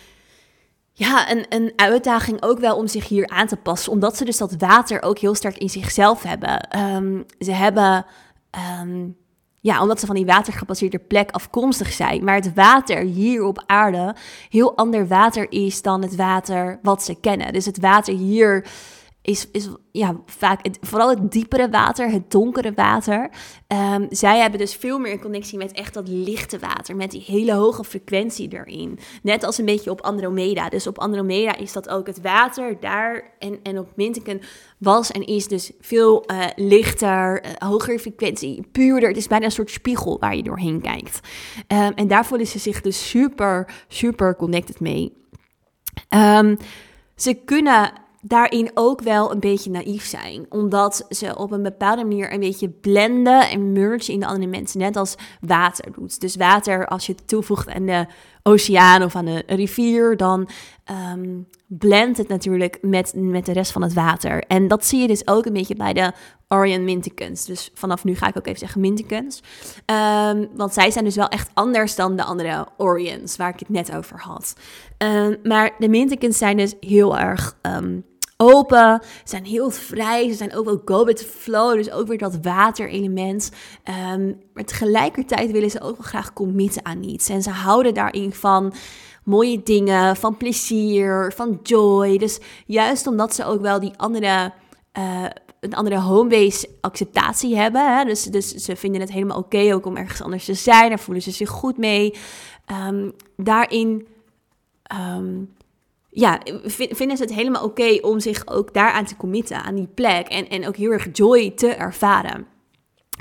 [0.99, 3.91] ja, een, een uitdaging ook wel om zich hier aan te passen.
[3.91, 6.79] Omdat ze dus dat water ook heel sterk in zichzelf hebben.
[6.79, 8.05] Um, ze hebben,
[8.81, 9.17] um,
[9.59, 12.23] ja, omdat ze van die watergebaseerde plek afkomstig zijn.
[12.23, 14.15] Maar het water hier op aarde
[14.49, 17.53] heel ander water is dan het water wat ze kennen.
[17.53, 18.65] Dus het water hier
[19.29, 23.29] is, is ja, vaak het, vooral het diepere water, het donkere water.
[23.67, 27.23] Um, zij hebben dus veel meer een connectie met echt dat lichte water, met die
[27.25, 28.99] hele hoge frequentie erin.
[29.23, 30.69] Net als een beetje op Andromeda.
[30.69, 34.41] Dus op Andromeda is dat ook het water daar en, en op Mintiken
[34.77, 39.07] was en is dus veel uh, lichter, uh, hogere frequentie, puurder.
[39.07, 41.19] Het is bijna een soort spiegel waar je doorheen kijkt.
[41.67, 45.13] Um, en daar voelen ze zich dus super, super connected mee.
[46.09, 46.57] Um,
[47.15, 50.45] ze kunnen daarin ook wel een beetje naïef zijn.
[50.49, 54.79] Omdat ze op een bepaalde manier een beetje blenden en mergen in de andere mensen.
[54.79, 56.21] Net als water doet.
[56.21, 58.05] Dus water, als je het toevoegt aan de
[58.43, 60.49] oceaan of aan de rivier, dan
[61.13, 64.43] um, blendt het natuurlijk met, met de rest van het water.
[64.43, 66.12] En dat zie je dus ook een beetje bij de
[66.47, 67.45] Orion Mintikens.
[67.45, 69.43] Dus vanaf nu ga ik ook even zeggen Mintikens.
[69.86, 73.69] Um, want zij zijn dus wel echt anders dan de andere Orions, waar ik het
[73.69, 74.53] net over had.
[74.97, 77.58] Um, maar de Mintikens zijn dus heel erg
[78.43, 82.39] open, zijn heel vrij, ze zijn ook wel go with flow, dus ook weer dat
[82.41, 83.52] waterelement.
[84.13, 87.30] Um, maar tegelijkertijd willen ze ook wel graag committen aan iets.
[87.30, 88.73] En ze houden daarin van
[89.23, 92.17] mooie dingen, van plezier, van joy.
[92.17, 94.54] Dus juist omdat ze ook wel die andere...
[94.99, 95.25] Uh,
[95.60, 97.97] een andere homebase acceptatie hebben.
[97.97, 98.04] Hè?
[98.04, 100.89] Dus, dus ze vinden het helemaal oké ook om ergens anders te zijn.
[100.89, 102.13] Daar voelen ze zich goed mee.
[102.88, 104.08] Um, daarin
[105.12, 105.54] um,
[106.09, 106.39] ja,
[106.89, 110.27] vinden ze het helemaal oké om zich ook daaraan te committen, aan die plek.
[110.27, 112.47] En, en ook heel erg joy te ervaren.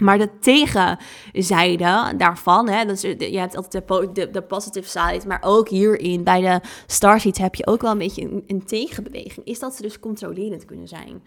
[0.01, 5.43] Maar de tegenzijde daarvan, hè, dus je hebt altijd de, de, de, positive side, maar
[5.43, 9.47] ook hierin bij de starseeds heb je ook wel een beetje een, tegenbeweging.
[9.47, 11.23] Is dat ze dus controlerend kunnen zijn.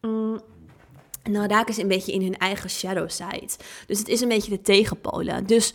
[0.00, 0.40] Mm.
[1.22, 3.50] Nou, raken ze een beetje in hun eigen shadow side.
[3.86, 5.46] Dus het is een beetje de tegenpolen.
[5.46, 5.74] Dus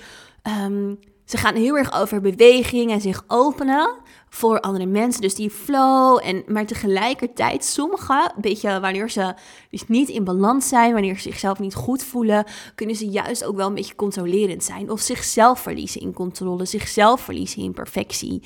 [0.63, 3.95] um, ze gaan heel erg over beweging en zich openen
[4.35, 5.21] voor andere mensen.
[5.21, 6.19] Dus die flow.
[6.23, 9.33] En, maar tegelijkertijd, sommigen, beetje wanneer ze
[9.69, 12.45] dus niet in balans zijn, wanneer ze zichzelf niet goed voelen,
[12.75, 14.91] kunnen ze juist ook wel een beetje controlerend zijn.
[14.91, 18.41] Of zichzelf verliezen in controle, zichzelf verliezen in perfectie.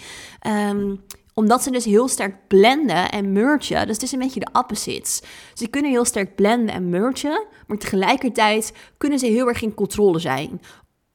[0.47, 3.87] Um, omdat ze dus heel sterk blenden en mergen.
[3.87, 5.21] Dus het is een beetje de opposites.
[5.53, 7.45] Ze kunnen heel sterk blenden en mergen.
[7.67, 10.61] Maar tegelijkertijd kunnen ze heel erg in controle zijn.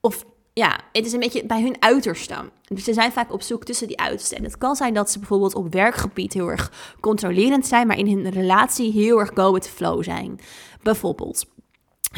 [0.00, 0.24] Of
[0.55, 2.35] ja, het is een beetje bij hun uiterste.
[2.64, 4.37] Dus ze zijn vaak op zoek tussen die uitersten.
[4.37, 8.07] En het kan zijn dat ze bijvoorbeeld op werkgebied heel erg controlerend zijn, maar in
[8.07, 10.40] hun relatie heel erg go with flow zijn.
[10.83, 11.47] Bijvoorbeeld.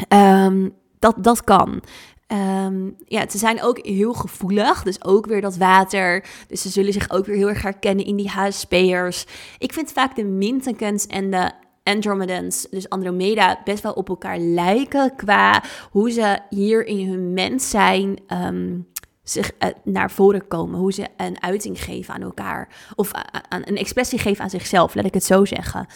[0.09, 1.81] Um, dat, dat kan.
[2.27, 6.25] Um, ja, ze zijn ook heel gevoelig, dus ook weer dat water.
[6.47, 9.25] Dus ze zullen zich ook weer heel erg herkennen in die HSP'ers.
[9.57, 11.51] Ik vind vaak de mintekens en de
[11.87, 17.69] Andromedans, dus Andromeda, best wel op elkaar lijken qua hoe ze hier in hun mens
[17.69, 18.87] zijn um,
[19.23, 20.79] zich uh, naar voren komen.
[20.79, 22.69] Hoe ze een uiting geven aan elkaar.
[22.95, 25.87] Of uh, een expressie geven aan zichzelf, laat ik het zo zeggen.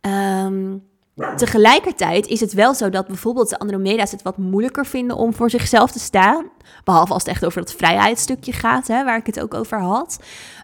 [0.00, 0.82] Um,
[1.36, 5.50] Tegelijkertijd is het wel zo dat bijvoorbeeld de Andromeda's het wat moeilijker vinden om voor
[5.50, 6.50] zichzelf te staan.
[6.84, 10.18] Behalve als het echt over dat vrijheidsstukje gaat, hè, waar ik het ook over had.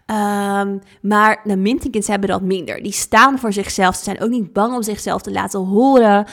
[0.05, 2.83] Um, maar de Mintikins hebben dat minder.
[2.83, 3.95] Die staan voor zichzelf.
[3.95, 6.27] Ze zijn ook niet bang om zichzelf te laten horen.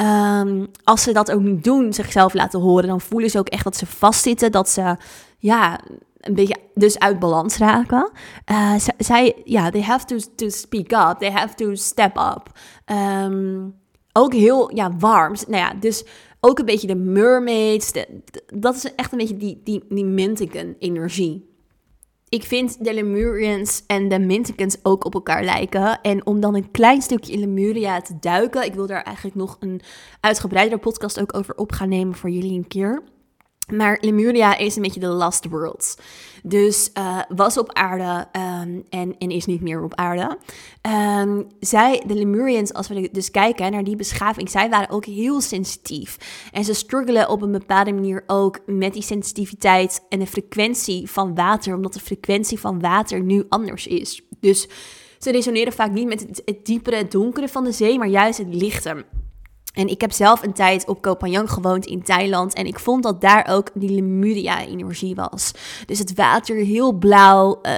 [0.00, 3.64] Um, als ze dat ook niet doen, zichzelf laten horen, dan voelen ze ook echt
[3.64, 4.52] dat ze vastzitten.
[4.52, 4.96] Dat ze,
[5.38, 5.80] ja,
[6.26, 8.10] een beetje dus uit balans raken.
[8.50, 11.18] Uh, zij, ja, they have to, to speak up.
[11.18, 12.50] They have to step up.
[12.96, 13.74] Um,
[14.12, 15.34] ook heel, ja, warm.
[15.48, 16.04] Nou ja, dus
[16.40, 17.92] ook een beetje de mermaids.
[17.92, 21.50] De, dat is echt een beetje die, die, die energie.
[22.28, 26.00] ik vind de Lemurians en de Minticans ook op elkaar lijken.
[26.00, 29.56] En om dan een klein stukje in Lemuria te duiken, ik wil daar eigenlijk nog
[29.60, 29.80] een
[30.20, 33.02] uitgebreider podcast ook over op gaan nemen voor jullie een keer.
[33.72, 35.98] Maar Lemuria is een beetje de last world.
[36.42, 38.28] Dus uh, was op aarde
[38.62, 40.38] um, en, en is niet meer op aarde.
[41.20, 45.40] Um, zij, de Lemurians, als we dus kijken naar die beschaving, zij waren ook heel
[45.40, 46.18] sensitief.
[46.52, 51.34] En ze struggelen op een bepaalde manier ook met die sensitiviteit en de frequentie van
[51.34, 54.22] water, omdat de frequentie van water nu anders is.
[54.40, 54.68] Dus
[55.18, 58.54] ze resoneren vaak niet met het, het diepere, donkere van de zee, maar juist het
[58.54, 59.04] lichte.
[59.76, 62.54] En ik heb zelf een tijd op Koh Phangan gewoond in Thailand.
[62.54, 65.52] En ik vond dat daar ook die Lemuria-energie was.
[65.86, 67.58] Dus het water heel blauw.
[67.62, 67.72] Uh,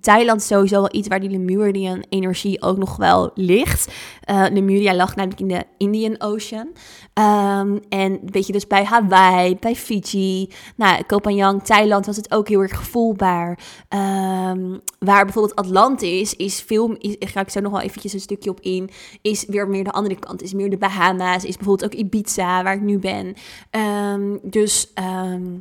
[0.00, 3.92] Thailand sowieso wel iets waar die Lemurian-energie ook nog wel ligt.
[4.30, 6.68] Uh, Lemuria lag namelijk in de Indian Ocean.
[7.14, 12.32] Um, en weet je, dus bij Hawaii, bij Fiji, nou, Koh Phangan, Thailand was het
[12.32, 13.58] ook heel erg gevoelbaar.
[13.88, 18.50] Um, waar bijvoorbeeld Atlantis is veel, is, ga ik zo nog wel eventjes een stukje
[18.50, 18.90] op in,
[19.22, 20.42] is weer meer de andere kant.
[20.42, 23.34] Is meer de Bahama's, is bijvoorbeeld ook Ibiza, waar ik nu ben.
[23.70, 24.92] Um, dus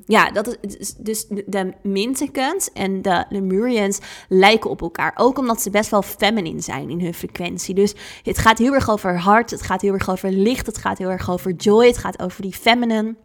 [0.06, 5.14] ja, dat is dus de, Mintekens en de Lemurians lijken op elkaar.
[5.16, 7.76] Ook omdat ze best wel feminine zijn in hun frequentie.
[7.76, 10.98] Dus het gaat heel erg over hart, het gaat heel erg over licht, het gaat
[10.98, 13.16] heel erg over joy, het gaat over die feminine.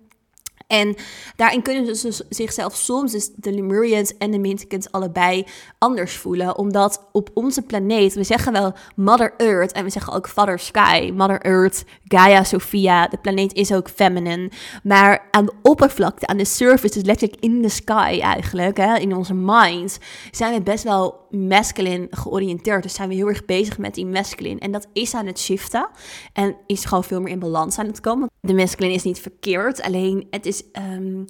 [0.69, 0.95] En
[1.37, 5.47] daarin kunnen ze dus zichzelf soms, dus de Lemurians en de Minticans, allebei
[5.79, 6.59] anders voelen.
[6.59, 11.13] Omdat op onze planeet, we zeggen wel Mother Earth en we zeggen ook Father Sky.
[11.15, 14.51] Mother Earth, Gaia, Sophia, de planeet is ook feminine.
[14.83, 19.17] Maar aan de oppervlakte, aan de surface, dus letterlijk in the sky eigenlijk, hè, in
[19.17, 19.99] onze minds,
[20.31, 22.83] zijn we best wel masculine georiënteerd.
[22.83, 24.61] Dus zijn we heel erg bezig met die masculine.
[24.61, 25.89] En dat is aan het shiften.
[26.33, 28.31] En is gewoon veel meer in balans aan het komen.
[28.41, 31.25] De masculine is niet verkeerd, alleen het is um,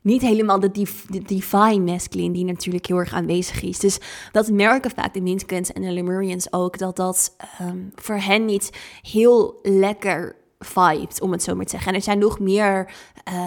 [0.00, 3.78] niet helemaal de, de, divine masculine die natuurlijk heel erg aanwezig is.
[3.78, 3.98] Dus
[4.32, 8.70] dat merken vaak de Mintkens en de Lemurians ook, dat dat um, voor hen niet
[9.02, 11.88] heel lekker vibes, om het zo maar te zeggen.
[11.88, 12.92] En er zijn nog meer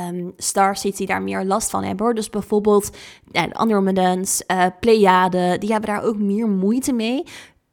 [0.09, 0.33] um,
[0.81, 2.15] die daar meer last van hebben.
[2.15, 7.23] Dus bijvoorbeeld de Andromedans, uh, Pleiade, die hebben daar ook meer moeite mee.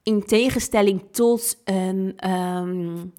[0.03, 3.13] In tegenstelling tot um, um,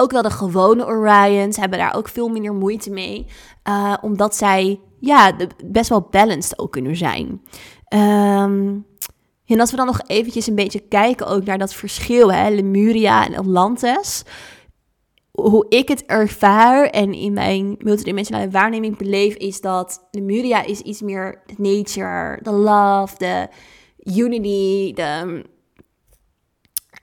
[0.00, 3.26] ook wel de gewone Orions hebben daar ook veel minder moeite mee.
[3.68, 7.42] Uh, omdat zij ja, best wel balanced ook kunnen zijn.
[7.94, 8.86] Um,
[9.46, 13.26] en als we dan nog eventjes een beetje kijken ook naar dat verschil, hè, Lemuria
[13.26, 14.24] en Atlantis.
[15.30, 21.00] Hoe ik het ervaar en in mijn multidimensionale waarneming beleef, is dat Lemuria is iets
[21.00, 23.48] meer nature, de love, de
[24.04, 25.44] unity, de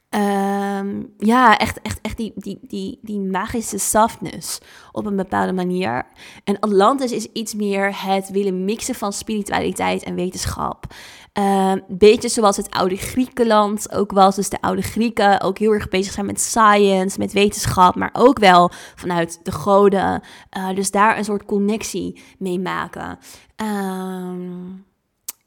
[0.10, 4.60] Um, ja, echt, echt, echt die, die, die, die magische softness
[4.92, 6.06] op een bepaalde manier.
[6.44, 10.86] En Atlantis is iets meer het willen mixen van spiritualiteit en wetenschap.
[11.34, 14.36] Um, beetje zoals het oude Griekenland ook was.
[14.36, 18.40] Dus de oude Grieken ook heel erg bezig zijn met science, met wetenschap, maar ook
[18.40, 20.22] wel vanuit de goden.
[20.58, 23.20] Uh, dus daar een soort connectie mee maken.
[23.56, 24.86] Um,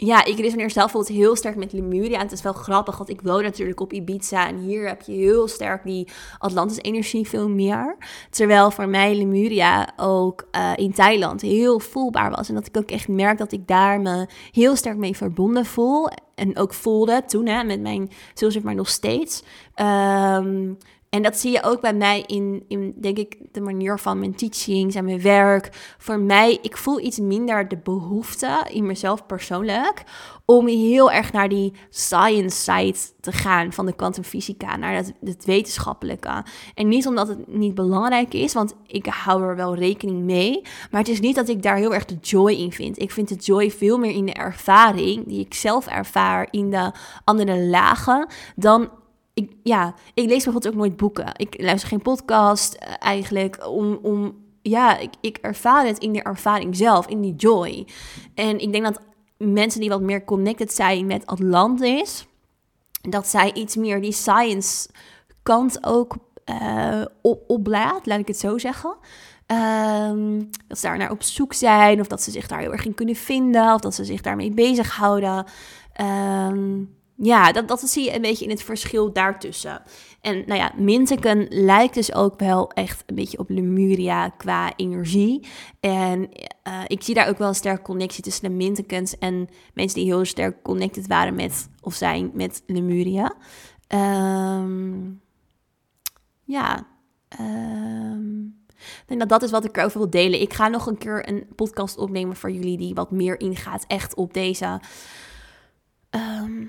[0.07, 2.17] ja, ik resoneer zelf bijvoorbeeld heel sterk met Lemuria.
[2.17, 4.49] En het is wel grappig, want ik woon natuurlijk op Ibiza.
[4.49, 6.09] En hier heb je heel sterk die
[6.39, 7.97] Atlantis-energie veel meer.
[8.31, 12.49] Terwijl voor mij Lemuria ook uh, in Thailand heel voelbaar was.
[12.49, 16.09] En dat ik ook echt merk dat ik daar me heel sterk mee verbonden voel.
[16.35, 19.43] En ook voelde toen, hè, met mijn, ik maar nog steeds.
[19.77, 20.79] Um,
[21.11, 24.35] en dat zie je ook bij mij in, in, denk ik, de manier van mijn
[24.35, 25.95] teachings en mijn werk.
[25.99, 30.03] Voor mij, ik voel iets minder de behoefte in mezelf persoonlijk
[30.45, 35.45] om heel erg naar die science side te gaan van de kwantumfysica, naar het, het
[35.45, 36.45] wetenschappelijke.
[36.75, 40.61] En niet omdat het niet belangrijk is, want ik hou er wel rekening mee.
[40.91, 42.99] Maar het is niet dat ik daar heel erg de joy in vind.
[42.99, 46.93] Ik vind de joy veel meer in de ervaring die ik zelf ervaar in de
[47.25, 48.91] andere lagen dan
[49.63, 51.33] ja, ik lees bijvoorbeeld ook nooit boeken.
[51.37, 56.23] Ik luister geen podcast uh, eigenlijk om, om ja, ik, ik ervaar het in de
[56.23, 57.87] ervaring zelf, in die joy.
[58.35, 59.01] En ik denk dat
[59.37, 62.27] mensen die wat meer connected zijn met Atlantis,
[63.01, 64.89] dat zij iets meer die science
[65.43, 66.17] kant ook
[66.63, 68.97] uh, op, oplaat, laat ik het zo zeggen.
[69.47, 72.85] Um, dat ze daar naar op zoek zijn, of dat ze zich daar heel erg
[72.85, 75.45] in kunnen vinden, of dat ze zich daarmee bezighouden.
[76.49, 79.83] Um, ja, dat, dat zie je een beetje in het verschil daartussen.
[80.21, 85.47] En nou ja, Minteken lijkt dus ook wel echt een beetje op Lemuria qua energie.
[85.81, 86.21] En
[86.69, 90.13] uh, ik zie daar ook wel een sterke connectie tussen de Mintekens en mensen die
[90.13, 93.35] heel sterk connected waren met of zijn met Lemuria.
[93.89, 95.21] Um,
[96.45, 96.87] ja,
[97.41, 100.41] um, Ik denk dat dat is wat ik erover wil delen.
[100.41, 104.15] Ik ga nog een keer een podcast opnemen voor jullie die wat meer ingaat echt
[104.15, 104.81] op deze...
[106.11, 106.67] Ehm,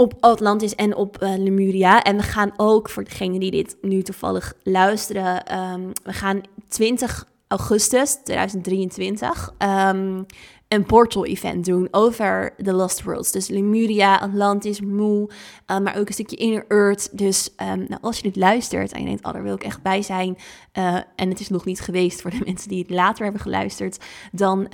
[0.00, 2.02] op Atlantis en op uh, Lemuria.
[2.02, 7.26] En we gaan ook, voor degenen die dit nu toevallig luisteren, ehm, we gaan 20
[7.48, 10.26] augustus 2023 um,
[10.68, 13.32] een portal-event doen over The Lost Worlds.
[13.32, 15.30] Dus Lemuria, Atlantis, Moe,
[15.66, 17.18] uh, maar ook een stukje Inner Earth.
[17.18, 19.82] Dus um, nou, als je dit luistert en je denkt, oh, daar wil ik echt
[19.82, 20.36] bij zijn...
[20.78, 24.04] Uh, en het is nog niet geweest voor de mensen die het later hebben geluisterd...
[24.32, 24.68] dan...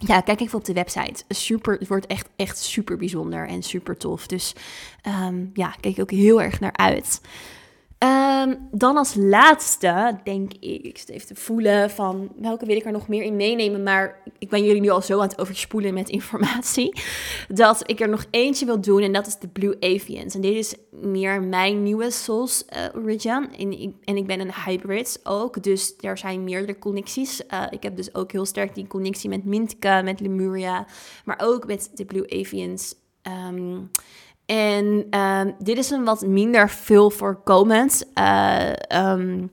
[0.00, 1.24] Ja, kijk even op de website.
[1.28, 4.26] Super, het wordt echt, echt super bijzonder en super tof.
[4.26, 4.54] Dus
[5.26, 7.20] um, ja, kijk ook heel erg naar uit.
[8.04, 13.08] Um, dan als laatste denk ik, even te voelen van welke wil ik er nog
[13.08, 13.82] meer in meenemen.
[13.82, 17.02] Maar ik ben jullie nu al zo aan het overspoelen met informatie.
[17.48, 20.34] Dat ik er nog eentje wil doen en dat is de Blue Avians.
[20.34, 23.48] En dit is meer mijn nieuwe Souls uh, origin.
[23.58, 27.42] En ik, en ik ben een hybrid ook, dus er zijn meerdere connecties.
[27.50, 30.86] Uh, ik heb dus ook heel sterk die connectie met Mintka, met Lemuria,
[31.24, 32.94] maar ook met de Blue Avians.
[33.48, 33.90] Um,
[34.48, 39.50] en um, dit is een wat minder veel voorkomend uh, um,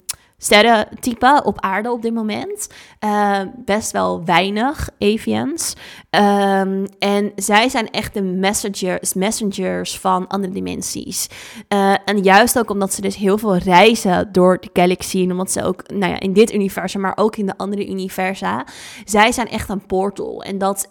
[1.43, 2.67] op aarde op dit moment.
[3.05, 5.73] Uh, best wel weinig avians.
[6.09, 11.29] Um, en zij zijn echt de messengers, messengers van andere dimensies.
[11.69, 15.23] Uh, en juist ook omdat ze dus heel veel reizen door de galaxy.
[15.23, 18.65] En omdat ze ook, nou ja, in dit universum, maar ook in de andere universa.
[19.05, 20.43] Zij zijn echt een portal.
[20.43, 20.89] En dat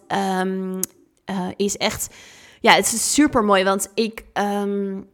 [1.56, 2.14] is echt
[2.64, 4.24] ja, het is super mooi, want ik.
[4.34, 5.12] Um,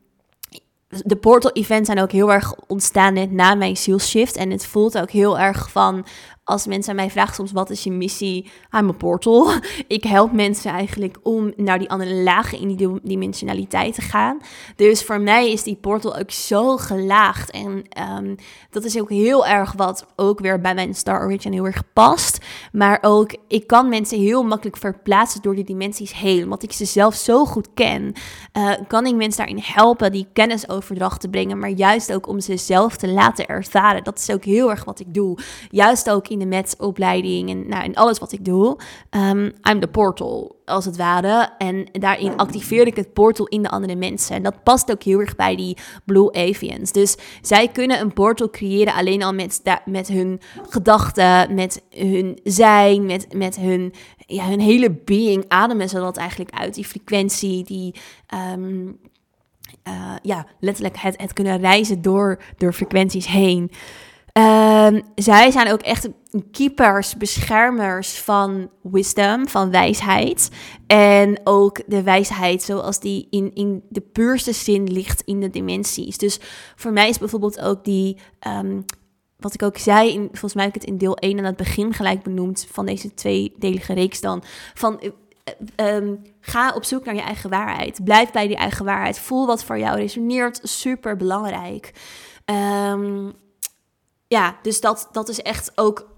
[0.89, 4.37] de portal events zijn ook heel erg ontstaan net na mijn shift.
[4.37, 6.07] En het voelt ook heel erg van
[6.51, 9.51] als mensen mij vragen soms wat is je missie, I'm a portal.
[9.87, 14.39] Ik help mensen eigenlijk om naar die andere lagen in die dimensionaliteit te gaan.
[14.77, 17.51] Dus voor mij is die portal ook zo gelaagd.
[17.51, 17.85] En
[18.19, 18.37] um,
[18.71, 22.39] dat is ook heel erg wat ook weer bij mijn Star Origin heel erg past.
[22.73, 26.49] Maar ook, ik kan mensen heel makkelijk verplaatsen door die dimensies heen.
[26.49, 28.13] Want ik ze zelf zo goed ken,
[28.57, 31.59] uh, kan ik mensen daarin helpen die kennisoverdracht te brengen.
[31.59, 34.05] Maar juist ook om ze zelf te laten ervaren.
[34.05, 35.39] Dat is ook heel erg wat ik doe.
[35.71, 38.79] Juist ook in de metsopleiding en nou, in alles wat ik doe.
[39.11, 41.49] Um, I'm the portal, als het ware.
[41.59, 44.37] En daarin activeer ik het portal in de andere mensen.
[44.37, 46.93] En dat past ook heel erg bij die Blue Avians.
[46.93, 53.07] Dus zij kunnen een portal creëren alleen al met, met hun gedachten, met hun zijn,
[53.07, 55.45] met, met hun, ja, hun hele being.
[55.49, 57.95] Ademen ze dat eigenlijk uit, die frequentie, die...
[58.55, 58.99] Um,
[59.89, 63.71] uh, ja, letterlijk het, het kunnen reizen door, door frequenties heen.
[64.33, 66.09] Um, zij zijn ook echt
[66.51, 70.51] keepers, beschermers van wisdom, van wijsheid.
[70.87, 76.19] En ook de wijsheid zoals die in, in de puurste zin ligt in de dimensies.
[76.19, 76.41] Dus
[76.77, 78.17] voor mij is bijvoorbeeld ook die,
[78.47, 78.85] um,
[79.37, 81.57] wat ik ook zei, in, volgens mij heb ik het in deel 1 aan het
[81.57, 84.43] begin gelijk benoemd van deze tweedelige reeks dan.
[84.75, 85.01] Van
[85.77, 88.05] um, ga op zoek naar je eigen waarheid.
[88.05, 89.19] Blijf bij die eigen waarheid.
[89.19, 90.61] Voel wat voor jou resoneert.
[90.63, 91.93] Super belangrijk.
[92.45, 93.35] Um,
[94.31, 96.09] ja, dus dat, dat is echt ook,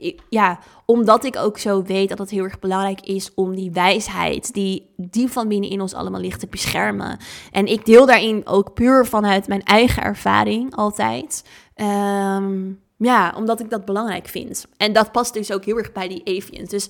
[0.00, 3.70] uh, ja, omdat ik ook zo weet dat het heel erg belangrijk is om die
[3.70, 7.18] wijsheid, die diep van binnen in ons allemaal ligt, te beschermen.
[7.50, 11.44] En ik deel daarin ook puur vanuit mijn eigen ervaring altijd.
[11.76, 14.66] Um, ja, omdat ik dat belangrijk vind.
[14.76, 16.70] En dat past dus ook heel erg bij die avians.
[16.70, 16.88] Dus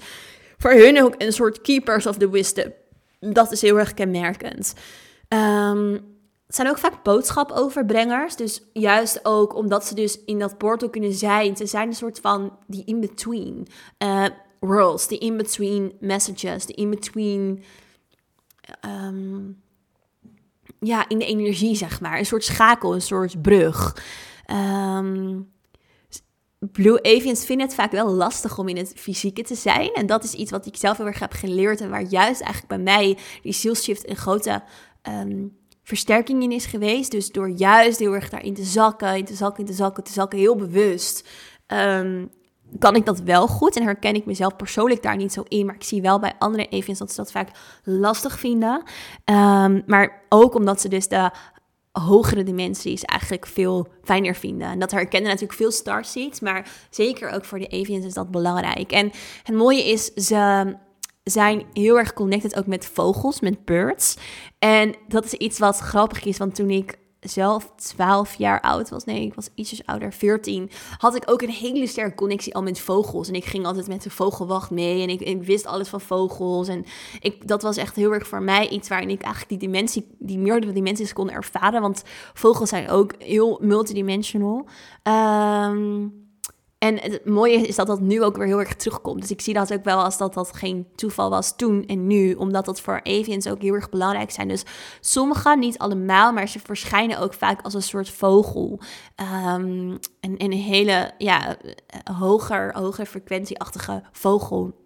[0.59, 2.73] voor hun ook een soort keepers of the wisdom.
[3.21, 4.75] Dat is heel erg kenmerkend.
[5.29, 6.16] Um,
[6.47, 8.37] het zijn ook vaak boodschapoverbrengers.
[8.37, 11.57] Dus juist ook omdat ze dus in dat portal kunnen zijn.
[11.57, 13.67] Ze zijn een soort van die in-between
[13.99, 14.27] uh,
[14.61, 15.09] worlds.
[15.09, 16.67] Die in-between messages.
[16.67, 17.63] Die in-between...
[19.05, 19.63] Um,
[20.81, 22.19] ja, in de energie, zeg maar.
[22.19, 23.97] Een soort schakel, een soort brug.
[24.51, 25.53] Um,
[26.59, 29.93] Blue Avians vinden het vaak wel lastig om in het fysieke te zijn.
[29.93, 31.81] En dat is iets wat ik zelf heel erg heb geleerd.
[31.81, 34.63] En waar juist eigenlijk bij mij die shift een grote...
[35.03, 37.11] Um, versterking in is geweest.
[37.11, 40.13] Dus door juist heel erg daarin te zakken, in te zakken, in te zakken, te
[40.13, 41.29] zakken, heel bewust.
[41.67, 42.31] Um,
[42.79, 45.67] kan ik dat wel goed en herken ik mezelf persoonlijk daar niet zo in.
[45.67, 47.49] Maar ik zie wel bij andere events dat ze dat vaak
[47.85, 48.83] lastig vinden.
[49.25, 51.31] Um, maar ook omdat ze dus de
[51.93, 54.69] hogere dimensies eigenlijk veel fijner vinden.
[54.69, 58.93] En dat herkennen natuurlijk veel starseeds, maar zeker ook voor de avians is dat belangrijk.
[58.93, 59.11] En
[59.43, 60.75] het mooie is, ze
[61.31, 64.17] zijn heel erg connected ook met vogels, met birds.
[64.59, 69.05] En dat is iets wat grappig is, want toen ik zelf 12 jaar oud was,
[69.05, 72.81] nee, ik was ietsjes ouder, 14, had ik ook een hele sterke connectie al met
[72.81, 73.29] vogels.
[73.29, 76.69] En ik ging altijd met de vogelwacht mee en ik, ik wist alles van vogels.
[76.69, 76.85] En
[77.21, 80.39] ik, dat was echt heel erg voor mij iets waarin ik eigenlijk die dimensie, die
[80.39, 81.81] meerdere dimensies kon ervaren.
[81.81, 82.03] Want
[82.35, 84.67] vogels zijn ook heel multidimensional.
[85.03, 86.26] Um,
[86.79, 89.21] En het mooie is dat dat nu ook weer heel erg terugkomt.
[89.21, 92.35] Dus ik zie dat ook wel als dat dat geen toeval was toen en nu.
[92.35, 94.49] Omdat dat voor avians ook heel erg belangrijk zijn.
[94.49, 94.65] Dus
[95.01, 98.81] sommige, niet allemaal, maar ze verschijnen ook vaak als een soort vogel.
[99.17, 101.57] Um, een, een hele ja,
[102.19, 104.85] hoger, hoger frequentieachtige vogel.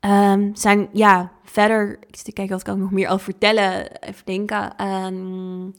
[0.00, 4.00] Um, zijn, ja, verder, ik zit te kijken wat kan ik nog meer over vertellen.
[4.00, 4.86] Even denken.
[4.86, 5.74] Um,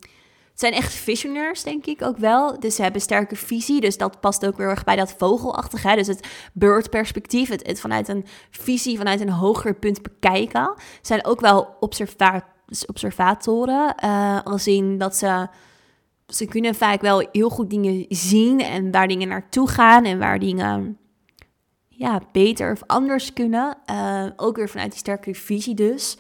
[0.58, 2.60] het zijn echt visionaires, denk ik ook wel.
[2.60, 3.82] Dus ze hebben sterke visie.
[3.82, 5.96] Dus dat past ook weer erg bij dat vogelachtige.
[5.96, 7.50] Dus het bird-perspectief.
[7.50, 10.74] Het, het, vanuit een visie, vanuit een hoger punt bekijken.
[11.02, 12.44] Zijn ook wel observa
[12.88, 13.96] observatoren.
[14.04, 15.48] Uh, als in dat ze...
[16.28, 18.60] Ze kunnen vaak wel heel goed dingen zien.
[18.60, 20.06] En waar dingen naartoe gaan.
[20.06, 20.98] En waar dingen
[21.88, 23.78] ja, beter of anders kunnen.
[23.92, 26.18] Uh, ook weer vanuit die sterke visie dus.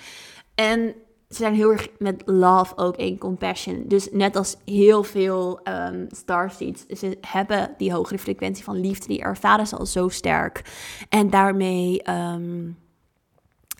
[0.55, 0.95] En
[1.29, 3.83] ze zijn heel erg met love ook in compassion.
[3.87, 9.21] Dus net als heel veel um, starseeds, ze hebben die hogere frequentie van liefde, die
[9.21, 10.61] ervaren ze al zo sterk.
[11.09, 12.77] En daarmee, um,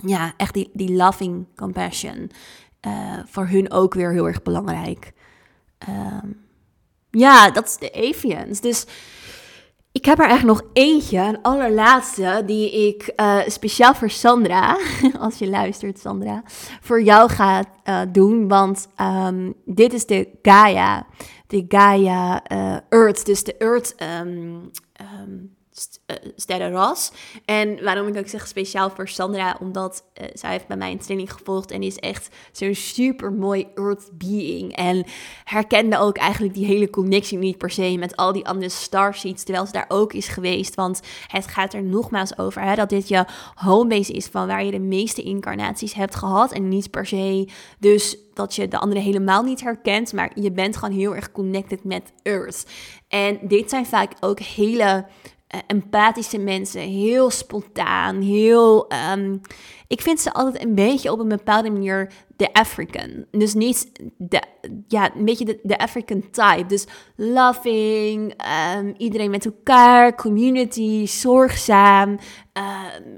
[0.05, 2.31] ja, echt die, die loving compassion,
[2.87, 5.13] uh, voor hun ook weer heel erg belangrijk.
[5.89, 6.45] Um,
[7.11, 8.61] ja, dat is de avians.
[8.61, 8.85] Dus
[9.97, 14.77] ik heb er eigenlijk nog eentje, een allerlaatste, die ik uh, speciaal voor Sandra,
[15.19, 16.43] als je luistert Sandra,
[16.81, 18.47] voor jou ga uh, doen.
[18.47, 21.05] Want um, dit is de Gaia,
[21.47, 24.71] de Gaia uh, Earth, dus de Earth um,
[26.07, 27.11] uh, sterrenras.
[27.45, 30.99] En waarom ik ook zeg speciaal voor Sandra, omdat uh, zij heeft bij mij een
[30.99, 34.75] training gevolgd en is echt zo'n super mooi earth being.
[34.75, 35.05] En
[35.43, 39.65] herkende ook eigenlijk die hele connectie niet per se met al die andere starseeds, terwijl
[39.65, 40.75] ze daar ook is geweest.
[40.75, 43.25] Want het gaat er nogmaals over hè, dat dit je
[43.55, 47.49] homebase is van waar je de meeste incarnaties hebt gehad en niet per se
[47.79, 51.83] dus dat je de andere helemaal niet herkent, maar je bent gewoon heel erg connected
[51.83, 52.65] met Earth.
[53.07, 55.05] En dit zijn vaak ook hele
[55.67, 58.91] empathische mensen, heel spontaan, heel.
[59.13, 59.41] Um,
[59.87, 63.25] ik vind ze altijd een beetje op een bepaalde manier de African.
[63.31, 64.41] Dus niet de,
[64.87, 66.65] ja, een beetje de, African type.
[66.67, 66.85] Dus
[67.15, 68.33] loving,
[68.77, 72.17] um, iedereen met elkaar, community, zorgzaam.
[72.57, 73.17] Um,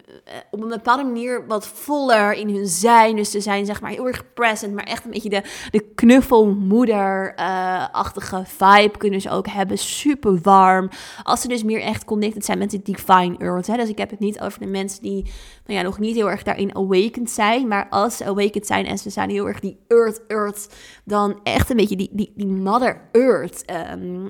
[0.52, 3.16] op een bepaalde manier wat voller in hun zijn.
[3.16, 8.44] Dus ze zijn zeg maar heel erg present, maar echt een beetje de, de knuffelmoeder-achtige
[8.46, 9.78] vibe kunnen ze ook hebben.
[9.78, 10.90] Super warm.
[11.24, 13.68] Als ze dus meer echt connected zijn met de divine earth.
[13.68, 13.76] Hè?
[13.76, 15.24] Dus ik heb het niet over de mensen die
[15.66, 17.68] nou ja, nog niet heel erg daarin awakened zijn.
[17.68, 21.70] Maar als ze awakened zijn en ze zijn heel erg die earth, earth, dan echt
[21.70, 24.26] een beetje die, die, die mother earth um, uh,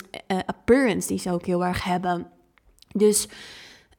[0.45, 2.28] appearance die ze ook heel erg hebben.
[2.91, 3.28] Dus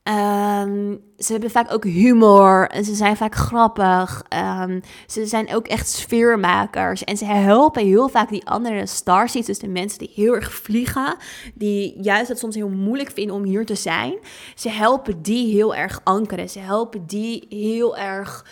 [0.03, 4.25] Um, ze hebben vaak ook humor en ze zijn vaak grappig.
[4.61, 9.59] Um, ze zijn ook echt sfeermakers en ze helpen heel vaak die andere starseeds, dus
[9.59, 11.17] de mensen die heel erg vliegen,
[11.55, 14.19] die juist het soms heel moeilijk vinden om hier te zijn.
[14.55, 16.49] Ze helpen die heel erg ankeren.
[16.49, 18.47] Ze helpen die heel erg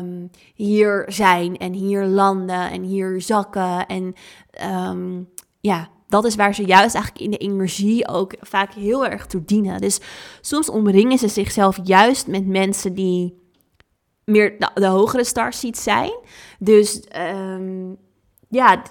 [0.00, 4.14] um, hier zijn en hier landen en hier zakken en
[5.60, 9.44] ja dat is waar ze juist eigenlijk in de energie ook vaak heel erg toe
[9.44, 9.80] dienen.
[9.80, 10.00] Dus
[10.40, 13.38] soms omringen ze zichzelf juist met mensen die
[14.24, 16.12] meer de, de hogere starseeds zijn.
[16.58, 17.02] Dus
[17.34, 17.96] um,
[18.48, 18.82] ja,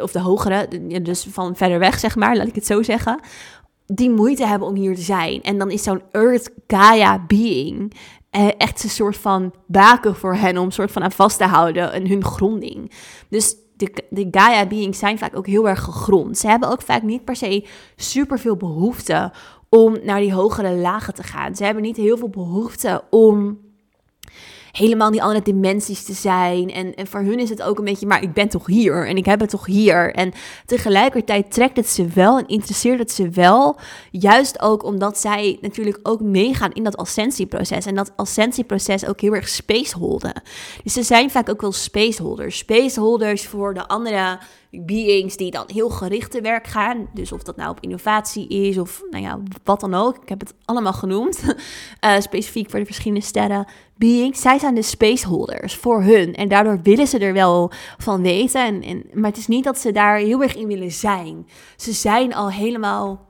[0.00, 0.68] of de hogere,
[1.02, 3.20] dus van verder weg zeg maar, laat ik het zo zeggen.
[3.86, 5.42] Die moeite hebben om hier te zijn.
[5.42, 7.94] En dan is zo'n Earth Gaia being
[8.30, 11.92] eh, echt een soort van baken voor hen om soort van aan vast te houden
[11.92, 12.92] en hun gronding.
[13.28, 16.38] Dus de, de Gaia beings zijn vaak ook heel erg gegrond.
[16.38, 17.66] Ze hebben ook vaak niet per se
[17.96, 19.32] super veel behoefte
[19.68, 21.56] om naar die hogere lagen te gaan.
[21.56, 23.58] Ze hebben niet heel veel behoefte om
[24.72, 26.70] helemaal die andere dimensies te zijn.
[26.70, 29.16] En, en voor hun is het ook een beetje, maar ik ben toch hier en
[29.16, 30.14] ik heb het toch hier.
[30.14, 30.32] En
[30.66, 33.76] tegelijkertijd trekt het ze wel en interesseert het ze wel.
[34.10, 37.86] Juist ook omdat zij natuurlijk ook meegaan in dat ascensieproces.
[37.86, 40.42] En dat ascensieproces ook heel erg spaceholden.
[40.82, 42.58] Dus ze zijn vaak ook wel spaceholders.
[42.58, 44.38] Spaceholders voor de andere
[44.70, 47.08] beings die dan heel gericht te werk gaan.
[47.14, 50.16] Dus of dat nou op innovatie is of nou ja, wat dan ook.
[50.22, 51.42] Ik heb het allemaal genoemd.
[52.04, 53.66] Uh, specifiek voor de verschillende sterren
[53.96, 54.40] beings.
[54.40, 56.34] Zij zijn de spaceholders voor hun.
[56.34, 58.64] En daardoor willen ze er wel van weten.
[58.64, 61.46] En, en, maar het is niet dat ze daar heel erg in willen zijn.
[61.76, 63.28] Ze zijn al helemaal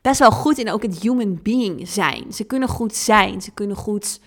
[0.00, 2.32] best wel goed in ook het human being zijn.
[2.32, 3.42] Ze kunnen goed zijn.
[3.42, 4.20] Ze kunnen goed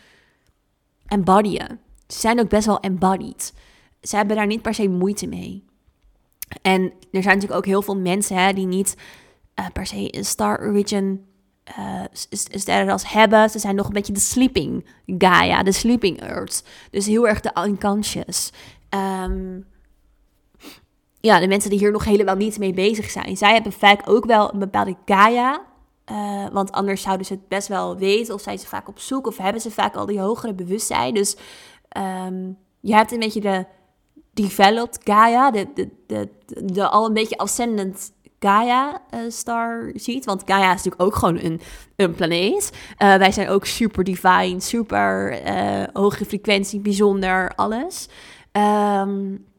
[1.05, 1.79] embodyen.
[2.07, 3.53] Ze zijn ook best wel embodied.
[4.01, 5.69] Ze hebben daar niet per se moeite mee.
[6.61, 8.95] En er zijn natuurlijk ook heel veel mensen hè, die niet
[9.59, 11.25] uh, per se een Star Origin
[11.77, 13.49] uh, sterrenras hebben.
[13.49, 16.63] Ze zijn nog een beetje de sleeping Gaia, de sleeping Earth.
[16.91, 18.51] Dus heel erg de unconscious.
[19.23, 19.65] Um,
[21.19, 23.37] ja, de mensen die hier nog helemaal niet mee bezig zijn.
[23.37, 25.69] Zij hebben vaak ook wel een bepaalde Gaia
[26.11, 29.27] Uh, want anders zouden ze het best wel weten of zijn ze vaak op zoek
[29.27, 31.13] of hebben ze vaak al die hogere bewustzijn.
[31.13, 31.35] Dus
[31.97, 33.65] um, je hebt een beetje de
[34.33, 40.25] developed Gaia, de, de, de, de, al een beetje ascendant Gaia uh, star ziet.
[40.25, 41.61] Want Gaia is natuurlijk ook gewoon een,
[41.95, 42.71] een planeet.
[42.73, 48.07] Uh, wij zijn ook super divine, super uh, hoge frequentie, bijzonder, alles.
[48.51, 49.49] Um,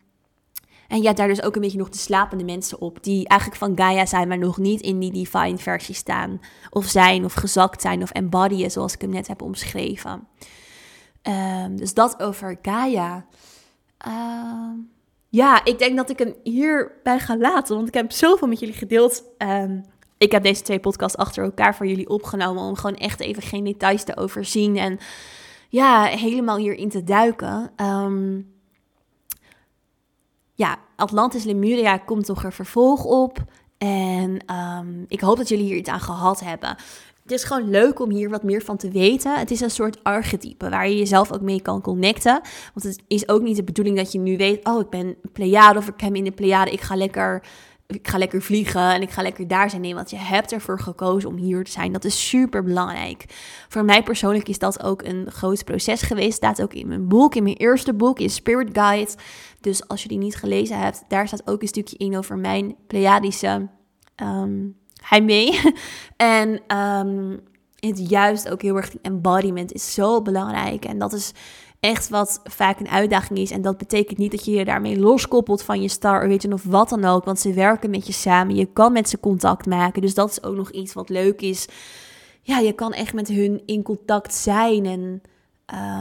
[0.88, 3.72] en hebt daar dus ook een beetje nog de slapende mensen op, die eigenlijk van
[3.76, 6.40] Gaia zijn, maar nog niet in die divine versie staan.
[6.70, 10.28] Of zijn, of gezakt zijn, of embodyen, zoals ik hem net heb omschreven.
[11.22, 13.26] Um, dus dat over Gaia.
[14.06, 14.70] Uh,
[15.28, 18.74] ja, ik denk dat ik hem hierbij ga laten, want ik heb zoveel met jullie
[18.74, 19.24] gedeeld.
[19.38, 19.84] Um,
[20.18, 23.64] ik heb deze twee podcasts achter elkaar voor jullie opgenomen om gewoon echt even geen
[23.64, 24.98] details te overzien en
[25.68, 27.72] ja, helemaal hierin te duiken.
[27.76, 28.52] Um,
[30.54, 33.44] ja, Atlantis Lemuria komt toch er vervolg op.
[33.78, 34.36] En
[35.08, 36.76] ik hoop dat jullie hier iets aan gehad hebben.
[37.22, 39.38] Het is gewoon leuk om hier wat meer van te weten.
[39.38, 42.40] Het is een soort archetype waar je jezelf ook mee kan connecten.
[42.74, 44.64] Want het is ook niet de bedoeling dat je nu weet...
[44.64, 46.70] oh, ik ben Pleiade of ik heb in de Pleiade.
[46.70, 47.42] Ik ga lekker
[47.94, 49.82] ik ga lekker vliegen en ik ga lekker daar zijn.
[49.82, 51.92] Nee, want je hebt ervoor gekozen om hier te zijn.
[51.92, 53.24] Dat is super belangrijk.
[53.68, 56.36] Voor mij persoonlijk is dat ook een groot proces geweest.
[56.36, 59.10] Staat ook in mijn boek, in mijn eerste boek, in Spirit Guide.
[59.60, 62.76] Dus als je die niet gelezen hebt, daar staat ook een stukje in over mijn
[62.86, 63.68] Pleiadische
[64.22, 65.60] um, heimwee.
[66.16, 67.40] en um,
[67.76, 70.84] het juist ook heel erg embodiment is zo belangrijk.
[70.84, 71.32] En dat is
[71.80, 73.50] echt wat vaak een uitdaging is.
[73.50, 76.88] En dat betekent niet dat je je daarmee loskoppelt van je star, je, of wat
[76.88, 77.24] dan ook.
[77.24, 78.54] Want ze werken met je samen.
[78.54, 80.02] Je kan met ze contact maken.
[80.02, 81.68] Dus dat is ook nog iets wat leuk is.
[82.42, 84.86] Ja, je kan echt met hun in contact zijn.
[84.86, 85.22] En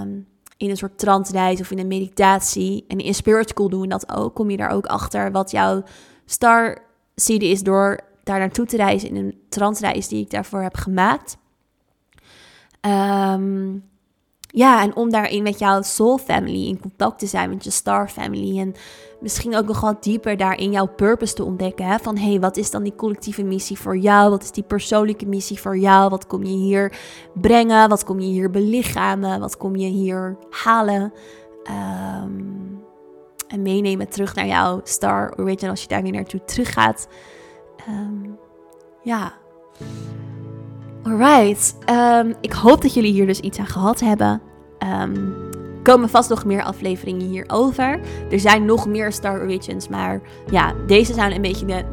[0.02, 0.28] um,
[0.58, 2.86] in een soort trance of in een meditatie.
[2.88, 4.34] En in Spirit School doen we dat ook.
[4.34, 5.84] Kom je daar ook achter wat jouw
[6.26, 6.78] star
[7.16, 8.00] seed is door
[8.32, 11.38] daar naartoe te reizen in een trance die ik daarvoor heb gemaakt.
[12.82, 13.84] Um,
[14.48, 18.10] ja, en om daarin met jouw soul family in contact te zijn, met je star
[18.10, 18.60] family.
[18.60, 18.74] En
[19.20, 21.86] misschien ook nog wat dieper daarin jouw purpose te ontdekken.
[21.86, 21.98] Hè?
[21.98, 24.30] Van hé, hey, wat is dan die collectieve missie voor jou?
[24.30, 26.10] Wat is die persoonlijke missie voor jou?
[26.10, 26.94] Wat kom je hier
[27.34, 27.90] brengen?
[27.90, 29.40] Wat kom je hier belichamen?
[29.40, 31.14] Wat kom je hier halen?
[32.24, 32.62] Um,
[33.48, 37.08] en meenemen terug naar jouw star origin als je daar weer naartoe terug gaat.
[37.90, 38.38] Um,
[39.04, 39.34] ja.
[41.04, 44.42] Alright, um, ik hoop dat jullie hier dus iets aan gehad hebben.
[45.02, 45.36] Um,
[45.84, 48.00] komen vast nog meer afleveringen hierover.
[48.32, 50.22] Er zijn nog meer Star Origins, maar
[50.52, 51.84] ja, deze zijn een beetje de,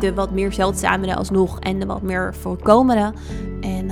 [0.00, 3.12] de wat meer zeldzamere alsnog en de wat meer voorkomende.
[3.60, 3.90] En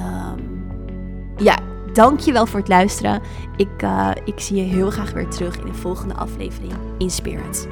[1.36, 1.58] ja,
[1.92, 3.22] dankjewel voor het luisteren.
[3.56, 7.66] Ik, uh, ik zie je heel graag weer terug in de volgende aflevering in.